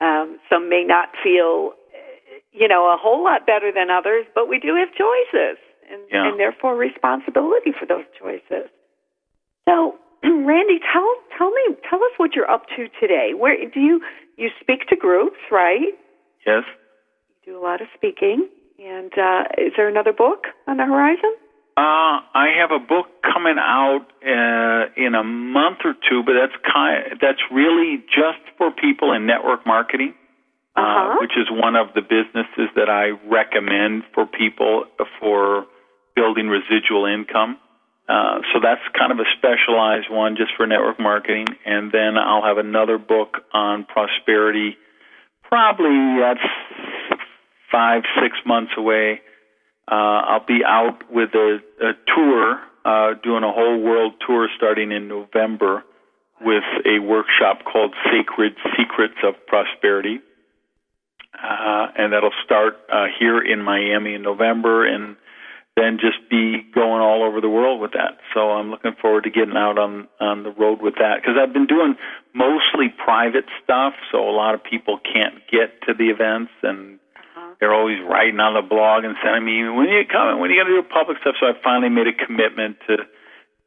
[0.00, 1.74] Um, some may not feel,
[2.52, 5.58] you know, a whole lot better than others, but we do have choices,
[5.90, 6.28] and, Yeah.
[6.28, 8.70] and therefore responsibility for those choices.
[9.68, 13.32] So, Randy, tell tell me, tell us what you're up to today.
[13.36, 14.00] Where do you
[14.36, 15.92] you speak to groups, right?
[16.46, 16.64] Yes.
[17.46, 18.48] You do a lot of speaking,
[18.78, 21.34] and uh, is there another book on the horizon?
[21.76, 26.54] Uh, I have a book coming out uh, in a month or two, but that's
[26.62, 30.14] kind that's really just for people in network marketing,
[30.76, 34.84] uh, which is one of the businesses that I recommend for people
[35.18, 35.66] for
[36.14, 37.58] building residual income.
[38.06, 42.44] Uh, so that's kind of a specialized one just for network marketing, and then I'll
[42.44, 44.76] have another book on prosperity.
[45.42, 47.20] Probably that's
[47.72, 49.20] five six months away.
[49.90, 54.92] Uh, I'll be out with a, a tour, uh, doing a whole world tour starting
[54.92, 55.82] in November
[56.40, 60.20] with a workshop called Sacred Secrets of Prosperity.
[61.34, 65.16] Uh, and that'll start uh, here in Miami in November and
[65.76, 68.18] then just be going all over the world with that.
[68.32, 71.52] So I'm looking forward to getting out on on the road with that because I've
[71.52, 71.96] been doing
[72.34, 76.98] mostly private stuff, so a lot of people can't get to the events and
[77.58, 80.38] they're always writing on the blog and sending me, when are you coming?
[80.38, 81.34] When are you going to do public stuff?
[81.40, 83.06] So I finally made a commitment to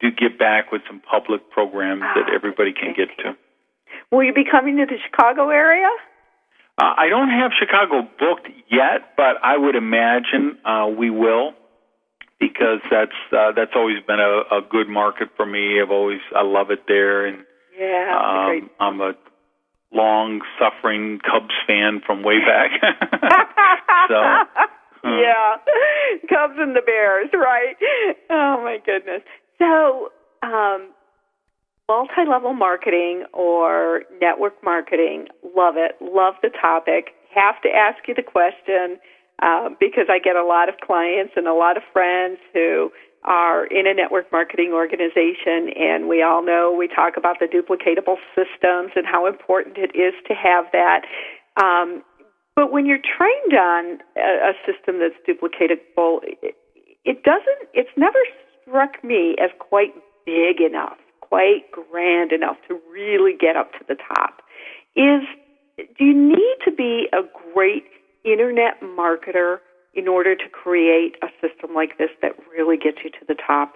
[0.00, 3.34] to get back with some public programs that everybody can get to.
[4.12, 5.90] Will you be coming to the Chicago area?
[6.78, 11.57] Uh, I don't have Chicago booked yet, but I would imagine uh, we will
[12.40, 15.80] because that's uh, that's always been a, a good market for me.
[15.80, 17.44] I've always I love it there, and
[17.78, 19.12] Yeah, a great um, I'm a
[19.92, 22.70] long suffering Cubs fan from way back.
[24.08, 24.20] so
[25.04, 25.56] yeah,
[26.28, 27.76] Cubs and the Bears, right?
[28.30, 29.22] Oh my goodness.
[29.58, 30.10] So,
[30.42, 30.92] um,
[31.88, 35.26] multi-level marketing or network marketing,
[35.56, 35.96] love it.
[36.00, 37.10] Love the topic.
[37.34, 38.98] Have to ask you the question
[39.40, 42.90] uh, because I get a lot of clients and a lot of friends who
[43.24, 48.16] are in a network marketing organization, and we all know we talk about the duplicatable
[48.34, 51.02] systems and how important it is to have that.
[51.60, 52.02] Um,
[52.54, 56.54] but when you're trained on a, a system that's duplicatable, it,
[57.04, 57.68] it doesn't.
[57.74, 58.18] It's never
[58.62, 59.94] struck me as quite
[60.26, 64.42] big enough, quite grand enough to really get up to the top.
[64.96, 65.22] Is
[65.76, 67.22] do you need to be a
[67.52, 67.84] great
[68.32, 69.58] internet marketer
[69.94, 73.74] in order to create a system like this that really gets you to the top?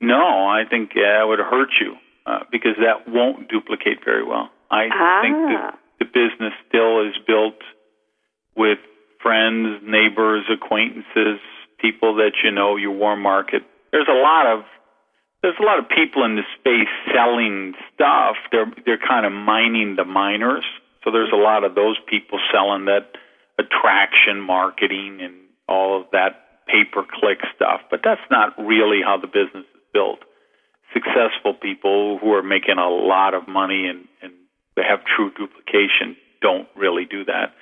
[0.00, 1.94] no, I think yeah, it would hurt you
[2.26, 4.50] uh, because that won't duplicate very well.
[4.70, 4.88] I
[5.22, 5.76] think Ah.
[5.98, 7.60] the, the business still is built
[8.56, 8.78] with
[9.22, 11.40] friends, neighbors, acquaintances,
[11.78, 13.62] people that you know, your warm market.
[13.92, 14.64] There's a lot of
[15.42, 18.36] there's a lot of people in the space selling stuff.
[18.52, 20.64] They're they're kind of mining the miners.
[21.04, 23.12] So there's a lot of those people selling that
[23.64, 25.34] attraction marketing and
[25.68, 26.32] all of that
[26.66, 27.80] pay per click stuff.
[27.90, 30.20] But that's not really how the business is built.
[30.92, 34.32] Successful people who are making a lot of money and, and
[34.76, 37.54] they have true duplication don't really do that.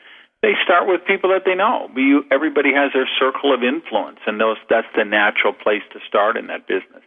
[0.43, 1.89] They start with people that they know.
[1.95, 6.37] You, everybody has their circle of influence, and those that's the natural place to start
[6.37, 7.05] in that business.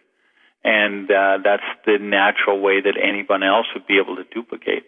[0.65, 4.83] and uh, that's the natural way that anyone else would be able to duplicate.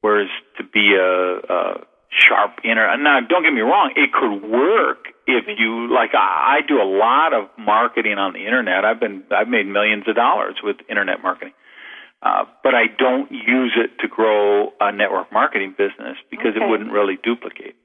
[0.00, 0.28] Whereas
[0.58, 5.44] to be a, a sharp inner, now don't get me wrong, it could work if
[5.58, 6.14] you like.
[6.14, 8.84] I, I do a lot of marketing on the internet.
[8.84, 11.54] I've been I've made millions of dollars with internet marketing.
[12.20, 16.64] Uh, but I don't use it to grow a network marketing business because Okay.
[16.64, 17.76] it wouldn't really duplicate.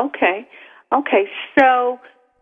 [0.00, 0.48] Okay.
[0.92, 1.30] Okay.
[1.58, 2.00] So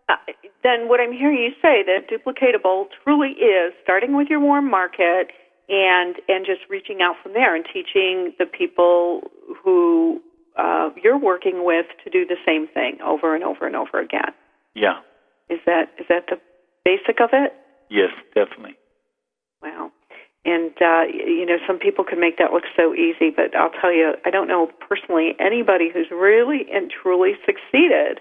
[0.09, 0.15] uh,
[0.63, 5.29] then what I'm hearing you say that duplicatable truly is starting with your warm market
[5.69, 9.29] and and just reaching out from there and teaching the people
[9.63, 10.21] who
[10.57, 14.31] uh, you're working with to do the same thing over and over and over again.
[14.75, 14.99] Yeah.
[15.49, 16.37] Is that is that the
[16.85, 17.53] basic of it?
[17.89, 18.77] Yes, definitely.
[19.61, 19.91] Wow.
[20.43, 23.93] And uh, you know, some people can make that look so easy, but I'll tell
[23.93, 28.19] you, I don't know personally anybody who's really and truly succeeded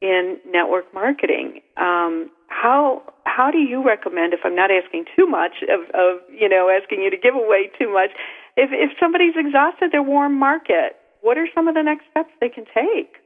[0.00, 1.60] in network marketing.
[1.76, 6.48] Um, how how do you recommend, if I'm not asking too much of, of you
[6.48, 8.10] know asking you to give away too much,
[8.56, 12.48] if if somebody's exhausted their warm market, what are some of the next steps they
[12.48, 13.16] can take?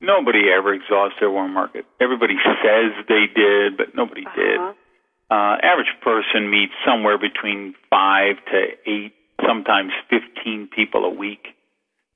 [0.00, 1.84] Nobody ever exhausts their warm market.
[2.00, 4.58] Everybody says they did, but nobody did.
[5.30, 9.14] Uh, average person meets somewhere between five to eight,
[9.46, 11.46] sometimes fifteen people a week.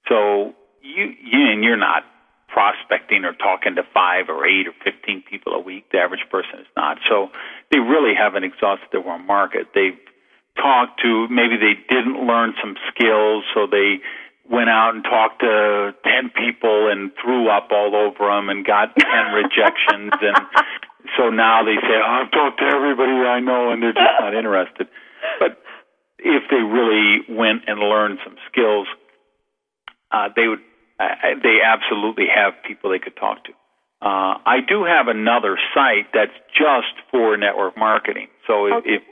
[0.08, 2.04] So you, you and you're not
[2.48, 5.90] prospecting or talking to five or eight or fifteen people a week.
[5.92, 6.98] The average person is not.
[7.08, 7.30] So
[7.70, 9.68] they really haven't exhausted their warm market.
[9.74, 9.98] They've
[10.56, 14.00] talked to maybe they didn't learn some skills, so they
[14.50, 18.94] went out and talked to 10 people and threw up all over them and got
[18.96, 20.12] 10 rejections.
[20.22, 20.36] And
[21.18, 24.34] so now they say oh, I've talked to everybody I know and they're just not
[24.34, 24.88] interested.
[25.40, 25.58] But
[26.18, 28.86] if they really went and learned some skills
[30.10, 30.60] uh, they would
[30.98, 33.52] uh, they absolutely have people they could talk to.
[34.00, 38.28] Uh, I do have another site that's just for network marketing.
[38.46, 39.02] So if, if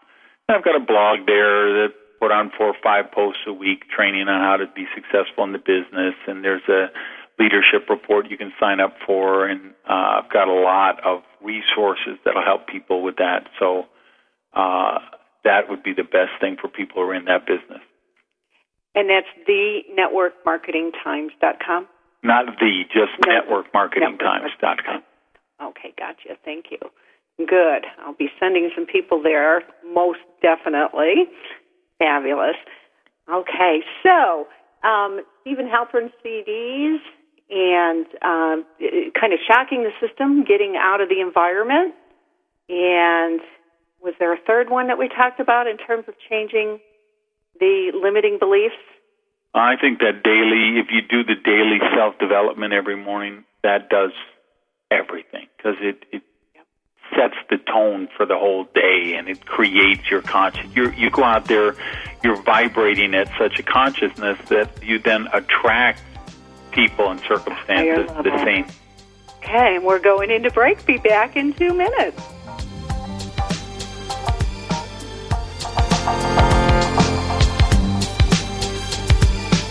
[0.49, 3.89] And I've got a blog there that put on four or five posts a week
[3.89, 6.91] training on how to be successful in the business and there's a
[7.39, 12.19] leadership report you can sign up for and uh, I've got a lot of resources
[12.25, 13.49] that'll help people with that.
[13.59, 13.87] So
[14.53, 14.99] uh,
[15.45, 17.81] that would be the best thing for people who are in that business.
[18.95, 21.89] And that's the networkmarketingtimes.com.
[22.23, 25.03] Not the, just networkmarketingtimes.com.
[25.63, 26.37] Okay, gotcha.
[26.45, 26.79] Thank you.
[27.39, 27.87] Good.
[28.05, 29.63] I'll be sending some people there,
[29.95, 31.27] most definitely.
[31.99, 32.57] Fabulous.
[33.33, 34.47] Okay, so
[34.87, 36.99] um, Steven Halpern CDs
[37.51, 38.65] and um,
[39.19, 41.95] kind of shocking the system, getting out of the environment.
[42.69, 43.41] And
[44.03, 46.79] was there a third one that we talked about in terms of changing
[47.59, 48.75] the limiting beliefs?
[49.55, 54.13] I think that daily, if you do the daily self development every morning, that does
[54.91, 56.23] everything because it, it
[57.15, 60.67] sets the tone for the whole day and it creates your conscious.
[60.75, 61.75] You you go out there,
[62.23, 66.01] you're vibrating at such a consciousness that you then attract
[66.71, 68.67] people and circumstances the same.
[69.39, 70.85] Okay, and we're going into break.
[70.87, 72.21] Be back in two minutes.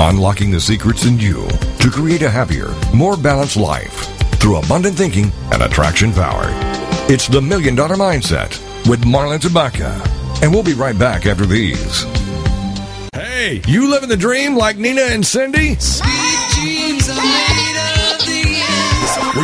[0.01, 1.45] Unlocking the secrets in you
[1.79, 4.07] to create a happier, more balanced life
[4.39, 6.45] through abundant thinking and attraction power.
[7.11, 8.51] It's the Million Dollar Mindset
[8.87, 9.99] with Marla Tabaka.
[10.41, 12.03] And we'll be right back after these.
[13.13, 15.71] Hey, you living the dream like Nina and Cindy?
[15.71, 15.75] Were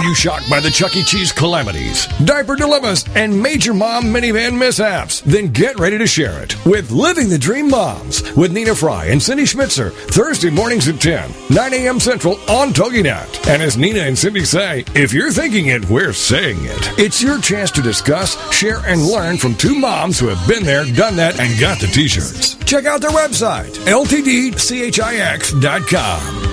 [0.05, 1.03] you shocked by the Chuck E.
[1.03, 5.21] Cheese calamities, diaper dilemmas, and major mom minivan mishaps?
[5.21, 9.21] Then get ready to share it with Living the Dream Moms with Nina Fry and
[9.21, 11.99] Cindy Schmitzer, Thursday mornings at 10, 9 a.m.
[11.99, 13.47] Central on TogiNet.
[13.47, 16.99] And as Nina and Cindy say, if you're thinking it, we're saying it.
[16.99, 20.85] It's your chance to discuss, share, and learn from two moms who have been there,
[20.85, 22.55] done that, and got the t-shirts.
[22.65, 24.85] Check out their website, ltdchix.com.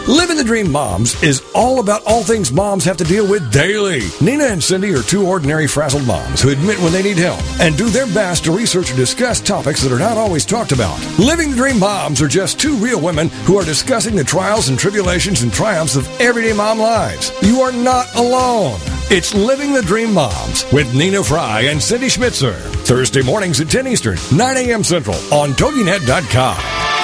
[0.08, 4.02] Living the Dream Moms is all about all things moms have to deal with daily.
[4.20, 7.76] Nina and Cindy are two ordinary frazzled moms who admit when they need help and
[7.76, 10.98] do their best to research and discuss topics that are not always talked about.
[11.18, 14.78] Living the Dream Moms are just two real women who are discussing the trials and
[14.78, 17.32] tribulations and triumphs of everyday mom lives.
[17.42, 18.78] You are not alone.
[19.10, 22.54] It's Living the Dream Moms with Nina Fry and Cindy Schmitzer.
[22.84, 24.84] Thursday mornings at 10 Eastern, 9 a.m.
[24.84, 26.91] Central on TogiNet.com.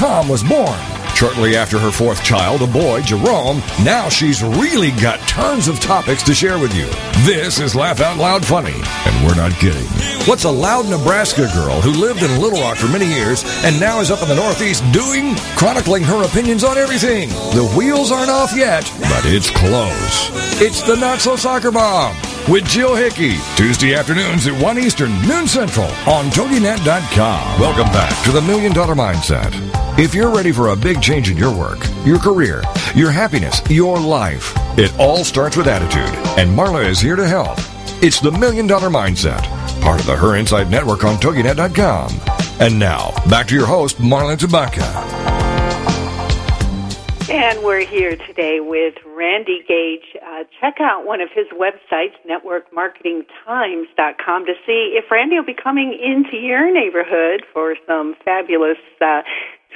[0.00, 0.78] was born.
[1.14, 6.22] Shortly after her fourth child, a boy, Jerome, now she's really got tons of topics
[6.24, 6.86] to share with you.
[7.24, 9.82] This is Laugh Out Loud Funny, and we're not kidding.
[10.28, 13.98] What's a loud Nebraska girl who lived in Little Rock for many years and now
[13.98, 15.34] is up in the Northeast doing?
[15.56, 17.30] Chronicling her opinions on everything.
[17.30, 20.30] The wheels aren't off yet, but it's close.
[20.60, 22.14] It's the Not So Soccer Mom
[22.48, 23.36] with Jill Hickey.
[23.56, 27.60] Tuesday afternoons at 1 Eastern, noon Central on TogiNet.com.
[27.60, 29.52] Welcome back to the Million Dollar Mindset.
[29.98, 32.62] If you're ready for a big change in your work, your career,
[32.94, 36.14] your happiness, your life, it all starts with attitude.
[36.38, 37.58] And Marla is here to help.
[38.02, 39.42] It's the Million Dollar Mindset,
[39.82, 42.12] part of the Her Insight Network on TogiNet.com.
[42.60, 45.27] And now, back to your host, Marla Tabaka.
[47.30, 50.16] And we're here today with Randy Gage.
[50.16, 55.92] Uh, check out one of his websites, networkmarketingtimes.com, to see if Randy will be coming
[55.92, 59.20] into your neighborhood for some fabulous uh,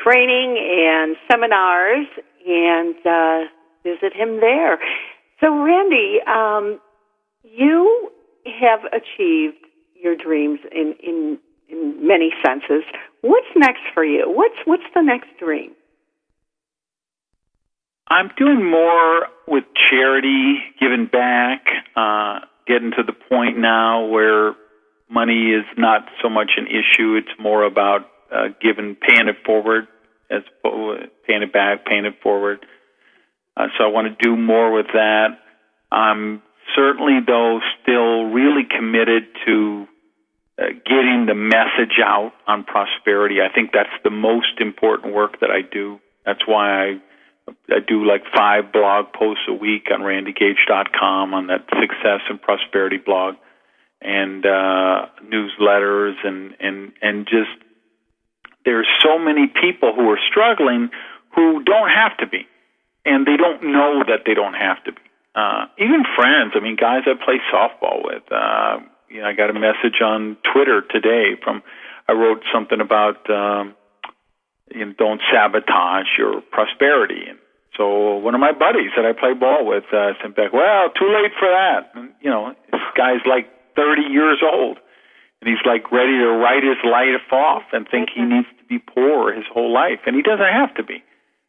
[0.02, 2.06] training and seminars
[2.48, 3.44] and uh,
[3.82, 4.78] visit him there.
[5.38, 6.80] So, Randy, um,
[7.42, 8.10] you
[8.62, 9.58] have achieved
[9.94, 11.38] your dreams in, in,
[11.68, 12.82] in many senses.
[13.20, 14.24] What's next for you?
[14.26, 15.74] What's, what's the next dream?
[18.12, 21.64] I'm doing more with charity, giving back,
[21.96, 24.54] uh, getting to the point now where
[25.08, 27.14] money is not so much an issue.
[27.16, 29.88] It's more about uh, giving, paying it forward,
[30.30, 30.42] as
[31.26, 32.66] paying it back, paying it forward.
[33.56, 35.28] Uh, so I want to do more with that.
[35.90, 36.42] I'm
[36.76, 39.86] certainly, though, still really committed to
[40.58, 43.36] uh, getting the message out on prosperity.
[43.40, 45.98] I think that's the most important work that I do.
[46.26, 47.00] That's why I
[47.48, 52.98] I do like five blog posts a week on randygage.com on that success and prosperity
[52.98, 53.34] blog,
[54.00, 57.50] and uh, newsletters, and and and just
[58.64, 60.90] there's so many people who are struggling
[61.34, 62.46] who don't have to be,
[63.04, 65.00] and they don't know that they don't have to be.
[65.34, 68.22] Uh, even friends, I mean, guys I play softball with.
[68.30, 71.62] Uh, you know, I got a message on Twitter today from.
[72.08, 73.28] I wrote something about.
[73.30, 73.74] Um,
[74.74, 77.24] you know, don't sabotage your prosperity.
[77.28, 77.38] And
[77.76, 81.08] so one of my buddies that I play ball with uh, sent back, well, too
[81.08, 81.92] late for that.
[81.94, 84.78] And, you know, this guy's like 30 years old.
[85.40, 88.78] And he's like ready to write his life off and think he needs to be
[88.78, 90.00] poor his whole life.
[90.06, 91.02] And he doesn't have to be.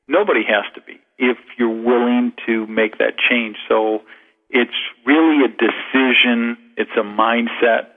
[0.08, 3.58] Nobody has to be if you're willing to make that change.
[3.70, 4.02] So
[4.50, 7.94] it's really a decision, it's a mindset.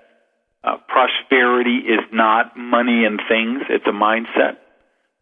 [0.62, 4.58] Uh, prosperity is not money and things, it's a mindset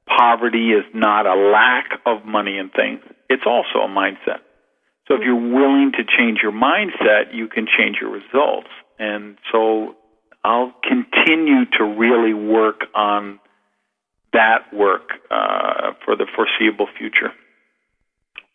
[0.07, 4.41] poverty is not a lack of money and things, it's also a mindset.
[5.09, 8.69] So if you're willing to change your mindset, you can change your results.
[8.99, 9.97] And so
[10.45, 13.41] I'll continue to really work on
[14.33, 17.33] that work uh, for the foreseeable future.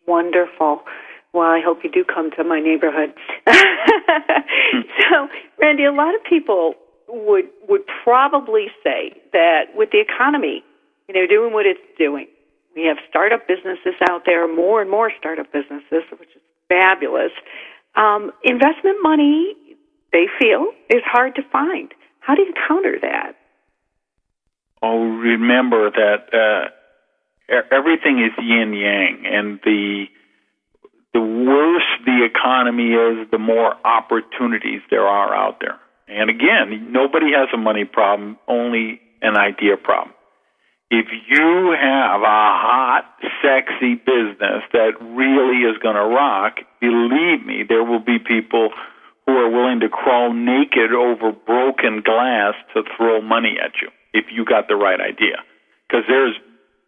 [0.07, 0.81] Wonderful.
[1.33, 3.13] Well, I hope you do come to my neighborhood.
[3.47, 5.27] so,
[5.59, 6.73] Randy, a lot of people
[7.07, 10.63] would would probably say that with the economy
[11.09, 12.27] you know, doing what it's doing.
[12.75, 17.31] We have startup businesses out there, more and more startup businesses, which is fabulous.
[17.95, 19.55] Um, investment money,
[20.13, 21.91] they feel, is hard to find.
[22.19, 23.33] How do you counter that?
[24.83, 30.05] Oh, remember that uh, everything is yin yang, and the
[31.11, 35.79] the worse the economy is, the more opportunities there are out there.
[36.07, 40.13] And again, nobody has a money problem, only an idea problem
[40.89, 43.05] if you have a hot,
[43.41, 48.69] sexy business that really is going to rock, believe me, there will be people
[49.25, 54.25] who are willing to crawl naked over broken glass to throw money at you if
[54.31, 55.37] you got the right idea.
[55.87, 56.35] Because there's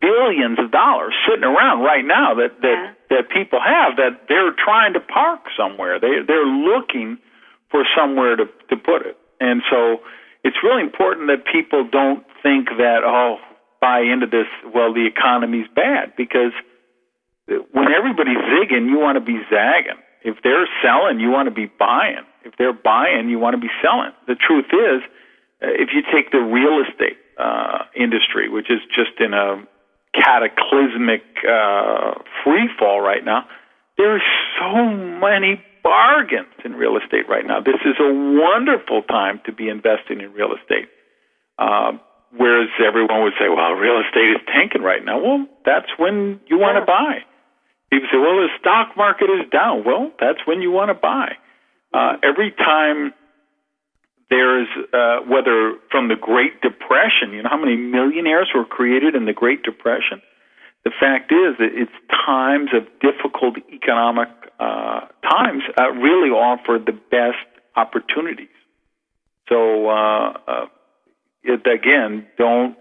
[0.01, 2.93] billions of dollars sitting around right now that that yeah.
[3.09, 5.99] that people have that they're trying to park somewhere.
[5.99, 7.19] They they're looking
[7.69, 9.17] for somewhere to to put it.
[9.39, 10.01] And so
[10.43, 13.37] it's really important that people don't think that oh
[13.81, 16.53] buy into this, well, the economy's bad because
[17.47, 19.99] when everybody's zigging, you want to be zagging.
[20.23, 22.23] If they're selling, you want to be buying.
[22.45, 24.11] If they're buying, you want to be selling.
[24.27, 25.01] The truth is,
[25.61, 29.65] uh, if you take the real estate uh, industry, which is just in a
[30.13, 32.13] cataclysmic uh,
[32.43, 33.45] free fall right now,
[33.97, 34.21] there's
[34.59, 37.59] so many bargains in real estate right now.
[37.59, 40.89] This is a wonderful time to be investing in real estate.
[41.57, 41.93] Uh,
[42.35, 45.21] whereas everyone would say, well, real estate is tanking right now.
[45.21, 47.25] Well, that's when you want to buy.
[47.91, 49.83] People say, well, the stock market is down.
[49.85, 51.35] Well, that's when you want to buy.
[51.93, 53.13] Uh, every time
[54.29, 59.25] there's, uh, whether from the Great Depression, you know how many millionaires were created in
[59.25, 60.21] the Great Depression?
[60.85, 61.91] The fact is that it's
[62.25, 64.29] times of difficult economic
[64.59, 68.47] uh, times uh, really offer the best opportunities.
[69.49, 70.65] So, uh, uh,
[71.43, 72.75] it, again, don't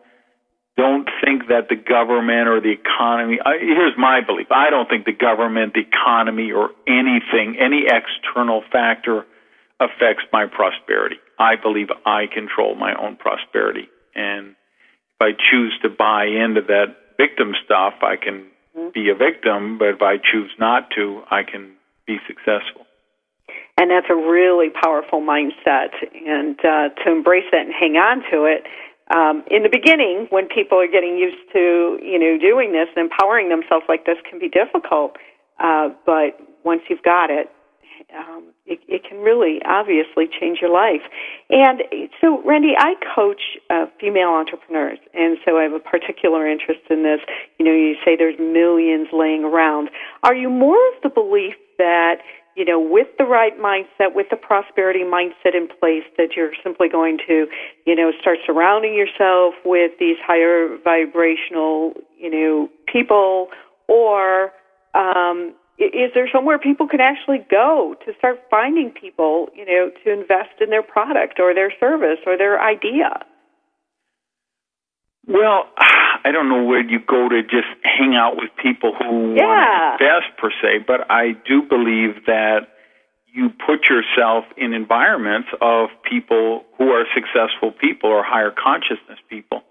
[0.76, 3.38] don't think that the government or the economy.
[3.44, 8.62] I, here's my belief: I don't think the government, the economy, or anything, any external
[8.72, 9.26] factor
[9.78, 11.16] affects my prosperity.
[11.38, 16.96] I believe I control my own prosperity, and if I choose to buy into that
[17.18, 18.46] victim stuff, I can
[18.94, 19.78] be a victim.
[19.78, 21.72] But if I choose not to, I can
[22.06, 22.86] be successful.
[23.78, 25.94] And that's a really powerful mindset.
[26.26, 28.64] And uh, to embrace that and hang on to it,
[29.10, 33.10] um, in the beginning, when people are getting used to you know doing this and
[33.10, 35.16] empowering themselves like this, can be difficult.
[35.58, 37.50] Uh, but once you've got it,
[38.16, 41.02] um, it, it can really obviously change your life.
[41.50, 41.82] And
[42.20, 47.02] so, Randy, I coach uh, female entrepreneurs, and so I have a particular interest in
[47.02, 47.20] this.
[47.58, 49.90] You know, you say there's millions laying around.
[50.22, 52.16] Are you more of the belief that
[52.60, 56.90] you know, with the right mindset, with the prosperity mindset in place, that you're simply
[56.90, 57.46] going to,
[57.86, 63.48] you know, start surrounding yourself with these higher vibrational, you know, people,
[63.88, 64.52] or
[64.92, 70.12] um, is there somewhere people can actually go to start finding people, you know, to
[70.12, 73.24] invest in their product or their service or their idea?
[75.26, 75.64] Well,
[76.24, 79.44] I don't know where you go to just hang out with people who yeah.
[79.44, 82.68] want to invest per se, but I do believe that
[83.32, 89.62] you put yourself in environments of people who are successful people or higher consciousness people.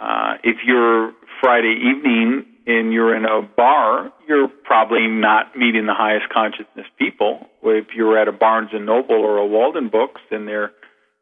[0.00, 5.94] Uh, if you're Friday evening and you're in a bar, you're probably not meeting the
[5.94, 7.46] highest consciousness people.
[7.62, 10.72] If you're at a Barnes and Noble or a Walden Books in their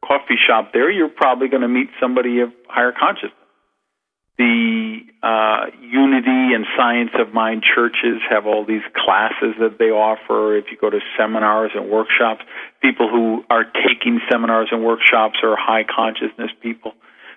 [0.07, 3.33] coffee shop there, you're probably going to meet somebody of higher consciousness.
[4.37, 10.57] The uh, Unity and Science of Mind churches have all these classes that they offer.
[10.57, 12.43] If you go to seminars and workshops,
[12.82, 16.93] people who are taking seminars and workshops are high consciousness people.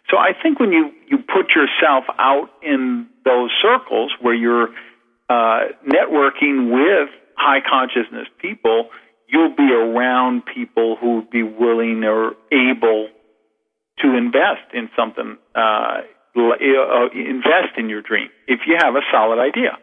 [0.09, 4.69] So I think when you, you put yourself out in those circles where you're
[5.29, 8.89] uh, networking with high consciousness people,
[9.27, 13.09] you'll be around people who would be willing or able
[13.99, 16.01] to invest in something, uh,
[16.37, 19.77] uh, invest in your dream if you have a solid idea.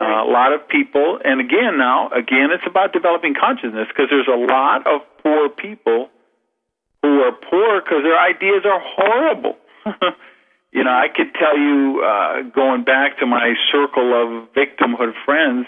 [0.00, 4.30] Uh, a lot of people, and again now, again, it's about developing consciousness because there's
[4.32, 6.08] a lot of poor people
[7.02, 9.56] who are poor because their ideas are horrible.
[10.72, 15.66] you know, I could tell you, uh, going back to my circle of victimhood friends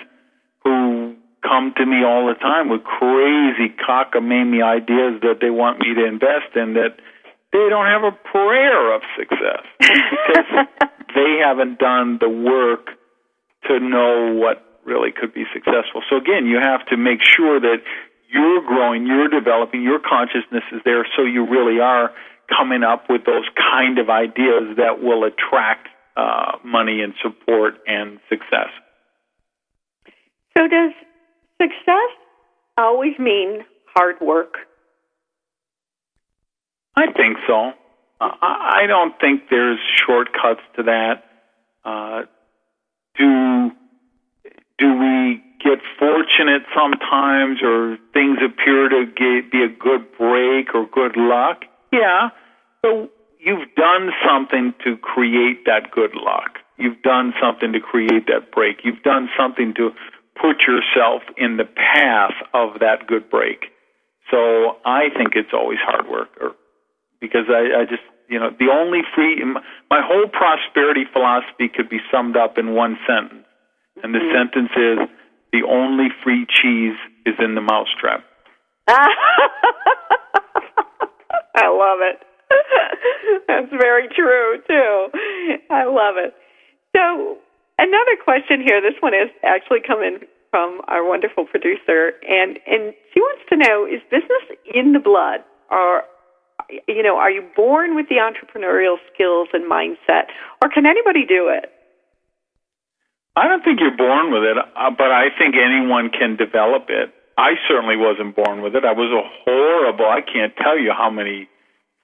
[0.65, 5.93] who come to me all the time with crazy cockamamie ideas that they want me
[5.95, 6.97] to invest in that
[7.53, 10.67] they don't have a prayer of success because
[11.15, 12.89] they haven't done the work
[13.69, 16.03] to know what really could be successful.
[16.11, 17.79] So again, you have to make sure that
[18.29, 22.11] you're growing, you're developing, your consciousness is there so you really are
[22.49, 28.19] coming up with those kind of ideas that will attract uh, money and support and
[28.29, 28.69] success.
[30.57, 30.93] So, does
[31.61, 32.11] success
[32.77, 34.57] always mean hard work?
[36.97, 37.73] I think so.
[38.21, 41.25] Uh, I don't think there's shortcuts to that.
[41.85, 42.23] Uh,
[43.19, 43.71] do
[44.79, 50.87] do we get fortunate sometimes, or things appear to get, be a good break or
[50.87, 51.65] good luck?
[51.93, 52.31] Yeah,
[52.85, 56.59] so you've done something to create that good luck.
[56.79, 58.79] You've done something to create that break.
[58.85, 59.91] You've done something to
[60.41, 63.67] put yourself in the path of that good break.
[64.31, 66.53] So I think it's always hard work, or
[67.23, 69.39] because I, I just you know the only free
[69.89, 73.47] my whole prosperity philosophy could be summed up in one sentence,
[74.03, 74.35] and the mm-hmm.
[74.35, 74.99] sentence is
[75.55, 78.27] the only free cheese is in the mousetrap.
[81.55, 82.19] I love it.
[83.47, 85.09] That's very true too.
[85.71, 86.35] I love it.
[86.97, 87.39] So
[87.79, 88.83] another question here.
[88.83, 90.19] This one is actually coming
[90.51, 95.41] from our wonderful producer, and and she wants to know: Is business in the blood,
[95.71, 96.03] or
[96.89, 100.31] you know, are you born with the entrepreneurial skills and mindset,
[100.63, 101.71] or can anybody do it?
[103.35, 107.13] I don't think you're born with it, uh, but I think anyone can develop it.
[107.39, 108.85] I certainly wasn't born with it.
[108.85, 110.05] I was a horrible.
[110.05, 111.49] I can't tell you how many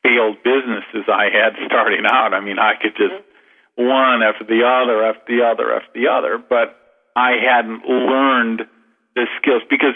[0.03, 2.33] failed businesses I had starting out.
[2.33, 3.15] I mean, I could just
[3.77, 6.75] one after the other after the other after the other, but
[7.15, 8.63] I hadn't learned
[9.15, 9.95] the skills because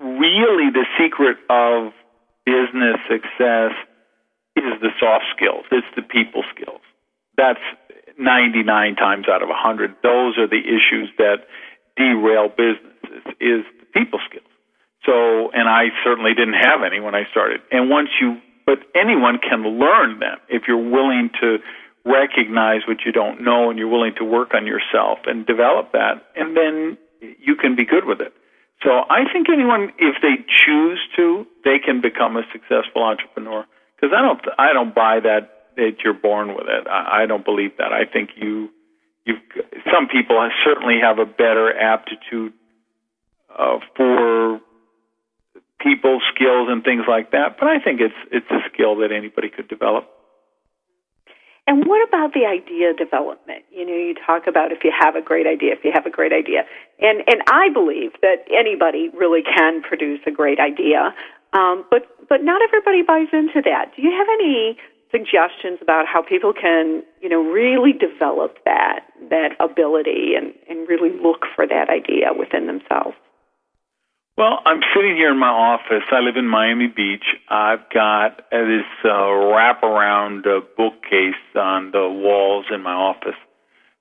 [0.00, 1.92] really the secret of
[2.46, 3.72] business success
[4.56, 5.64] is the soft skills.
[5.70, 6.80] It's the people skills.
[7.36, 7.62] That's
[8.18, 9.96] 99 times out of 100.
[10.02, 11.46] Those are the issues that
[11.96, 14.46] derail businesses is the people skills.
[15.04, 17.60] So, and I certainly didn't have any when I started.
[17.70, 18.36] And once you,
[18.66, 21.58] but anyone can learn them if you're willing to
[22.04, 26.24] recognize what you don't know and you're willing to work on yourself and develop that,
[26.36, 28.32] and then you can be good with it.
[28.82, 33.66] So I think anyone, if they choose to, they can become a successful entrepreneur.
[34.00, 36.86] Because I don't, I don't buy that that you're born with it.
[36.88, 37.92] I, I don't believe that.
[37.92, 38.70] I think you,
[39.24, 39.34] you,
[39.92, 42.52] some people certainly have a better aptitude
[43.56, 44.60] uh, for
[45.80, 47.56] people skills and things like that.
[47.58, 50.08] But I think it's it's a skill that anybody could develop.
[51.66, 53.64] And what about the idea development?
[53.70, 56.10] You know, you talk about if you have a great idea, if you have a
[56.10, 56.64] great idea.
[56.98, 61.14] And and I believe that anybody really can produce a great idea.
[61.52, 63.92] Um, but but not everybody buys into that.
[63.96, 64.78] Do you have any
[65.10, 71.10] suggestions about how people can, you know, really develop that that ability and, and really
[71.10, 73.16] look for that idea within themselves?
[74.38, 76.04] Well, I'm sitting here in my office.
[76.10, 77.24] I live in Miami Beach.
[77.50, 83.36] I've got uh, this uh, wraparound uh, bookcase on the walls in my office.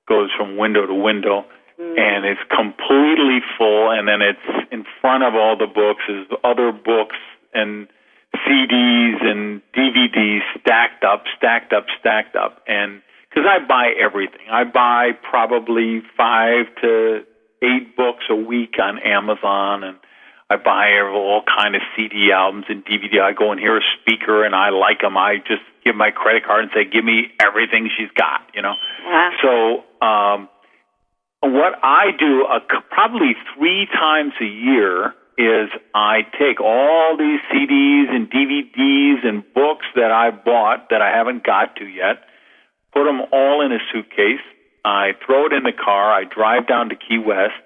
[0.08, 1.46] Goes from window to window,
[1.80, 2.00] mm.
[2.00, 3.92] and it's completely full.
[3.92, 7.18] And then it's in front of all the books is other books
[7.54, 7.88] and
[8.36, 12.64] CDs and DVDs stacked up, stacked up, stacked up.
[12.68, 17.22] And because I buy everything, I buy probably five to
[17.62, 19.98] eight books a week on Amazon and
[20.50, 23.22] I buy all kind of CD albums and DVD.
[23.22, 25.16] I go and hear a speaker and I like them.
[25.16, 28.74] I just give my credit card and say, "Give me everything she's got," you know.
[29.06, 29.30] Yeah.
[29.44, 30.50] So, um,
[31.42, 38.12] what I do uh, probably three times a year is I take all these CDs
[38.14, 42.28] and DVDs and books that I bought that I haven't got to yet,
[42.94, 44.44] put them all in a suitcase.
[44.84, 46.12] I throw it in the car.
[46.12, 47.64] I drive down to Key West,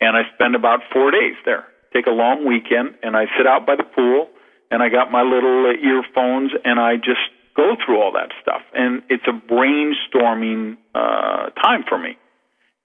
[0.00, 3.66] and I spend about four days there take a long weekend, and I sit out
[3.66, 4.28] by the pool,
[4.70, 7.20] and I got my little uh, earphones, and I just
[7.54, 8.62] go through all that stuff.
[8.72, 12.16] And it's a brainstorming uh, time for me.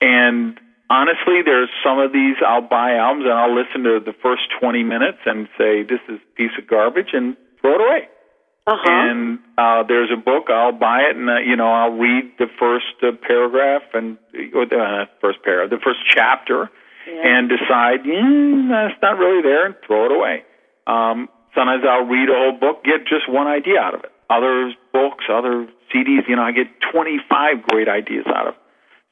[0.02, 0.60] And
[0.90, 4.84] honestly, there's some of these I'll buy albums and I'll listen to the first 20
[4.84, 8.10] minutes and say this is a piece of garbage and throw it away.
[8.68, 8.84] Uh-huh.
[8.84, 12.48] And uh, there's a book I'll buy it and uh, you know I'll read the
[12.60, 14.18] first uh, paragraph and
[14.54, 16.70] or the uh, first paragraph, the first chapter,
[17.08, 17.22] yeah.
[17.24, 20.44] and decide, mm, that's not really there, and throw it away.
[20.86, 24.12] Um, sometimes I'll read a whole book, get just one idea out of it.
[24.30, 28.54] Other books, other CDs, you know, I get 25 great ideas out of.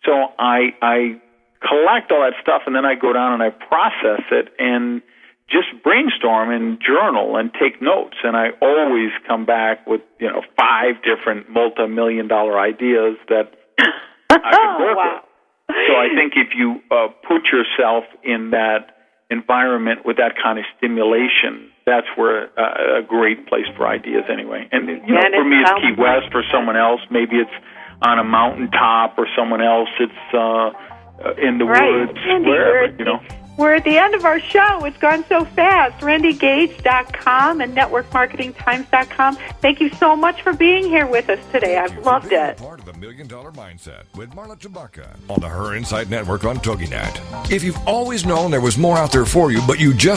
[0.04, 1.22] So I I
[1.62, 5.02] collect all that stuff, and then I go down and I process it and
[5.50, 8.18] just brainstorm and journal and take notes.
[8.24, 13.54] And I always come back with you know five different multi-million dollar ideas that
[14.30, 15.22] I can work wow.
[15.22, 15.76] with.
[15.88, 18.96] So I think if you uh, put yourself in that
[19.30, 24.68] environment with that kind of stimulation, that's where uh, a great place for ideas anyway.
[24.72, 26.32] And you know, for me, it's Key West.
[26.32, 27.58] For someone else, maybe it's
[28.02, 30.70] on a mountaintop, or someone else, it's uh,
[31.24, 32.08] uh, in the Right.
[32.08, 32.72] woods, Randy, wherever.
[32.82, 33.20] we're- You know.
[33.58, 34.84] We're at the end of our show.
[34.84, 36.04] It's gone so fast.
[36.04, 39.38] RandyGage.com and NetworkMarketingTimes.com.
[39.62, 41.78] Thank you so much for being here with us today.
[41.78, 42.58] I've loved it.
[42.58, 46.58] Part of the Million Dollar Mindset with Marla Tabaka on the Her Insight Network on
[46.58, 47.50] TogiNet.
[47.50, 50.06] If you've always known there was more out there for you, but you just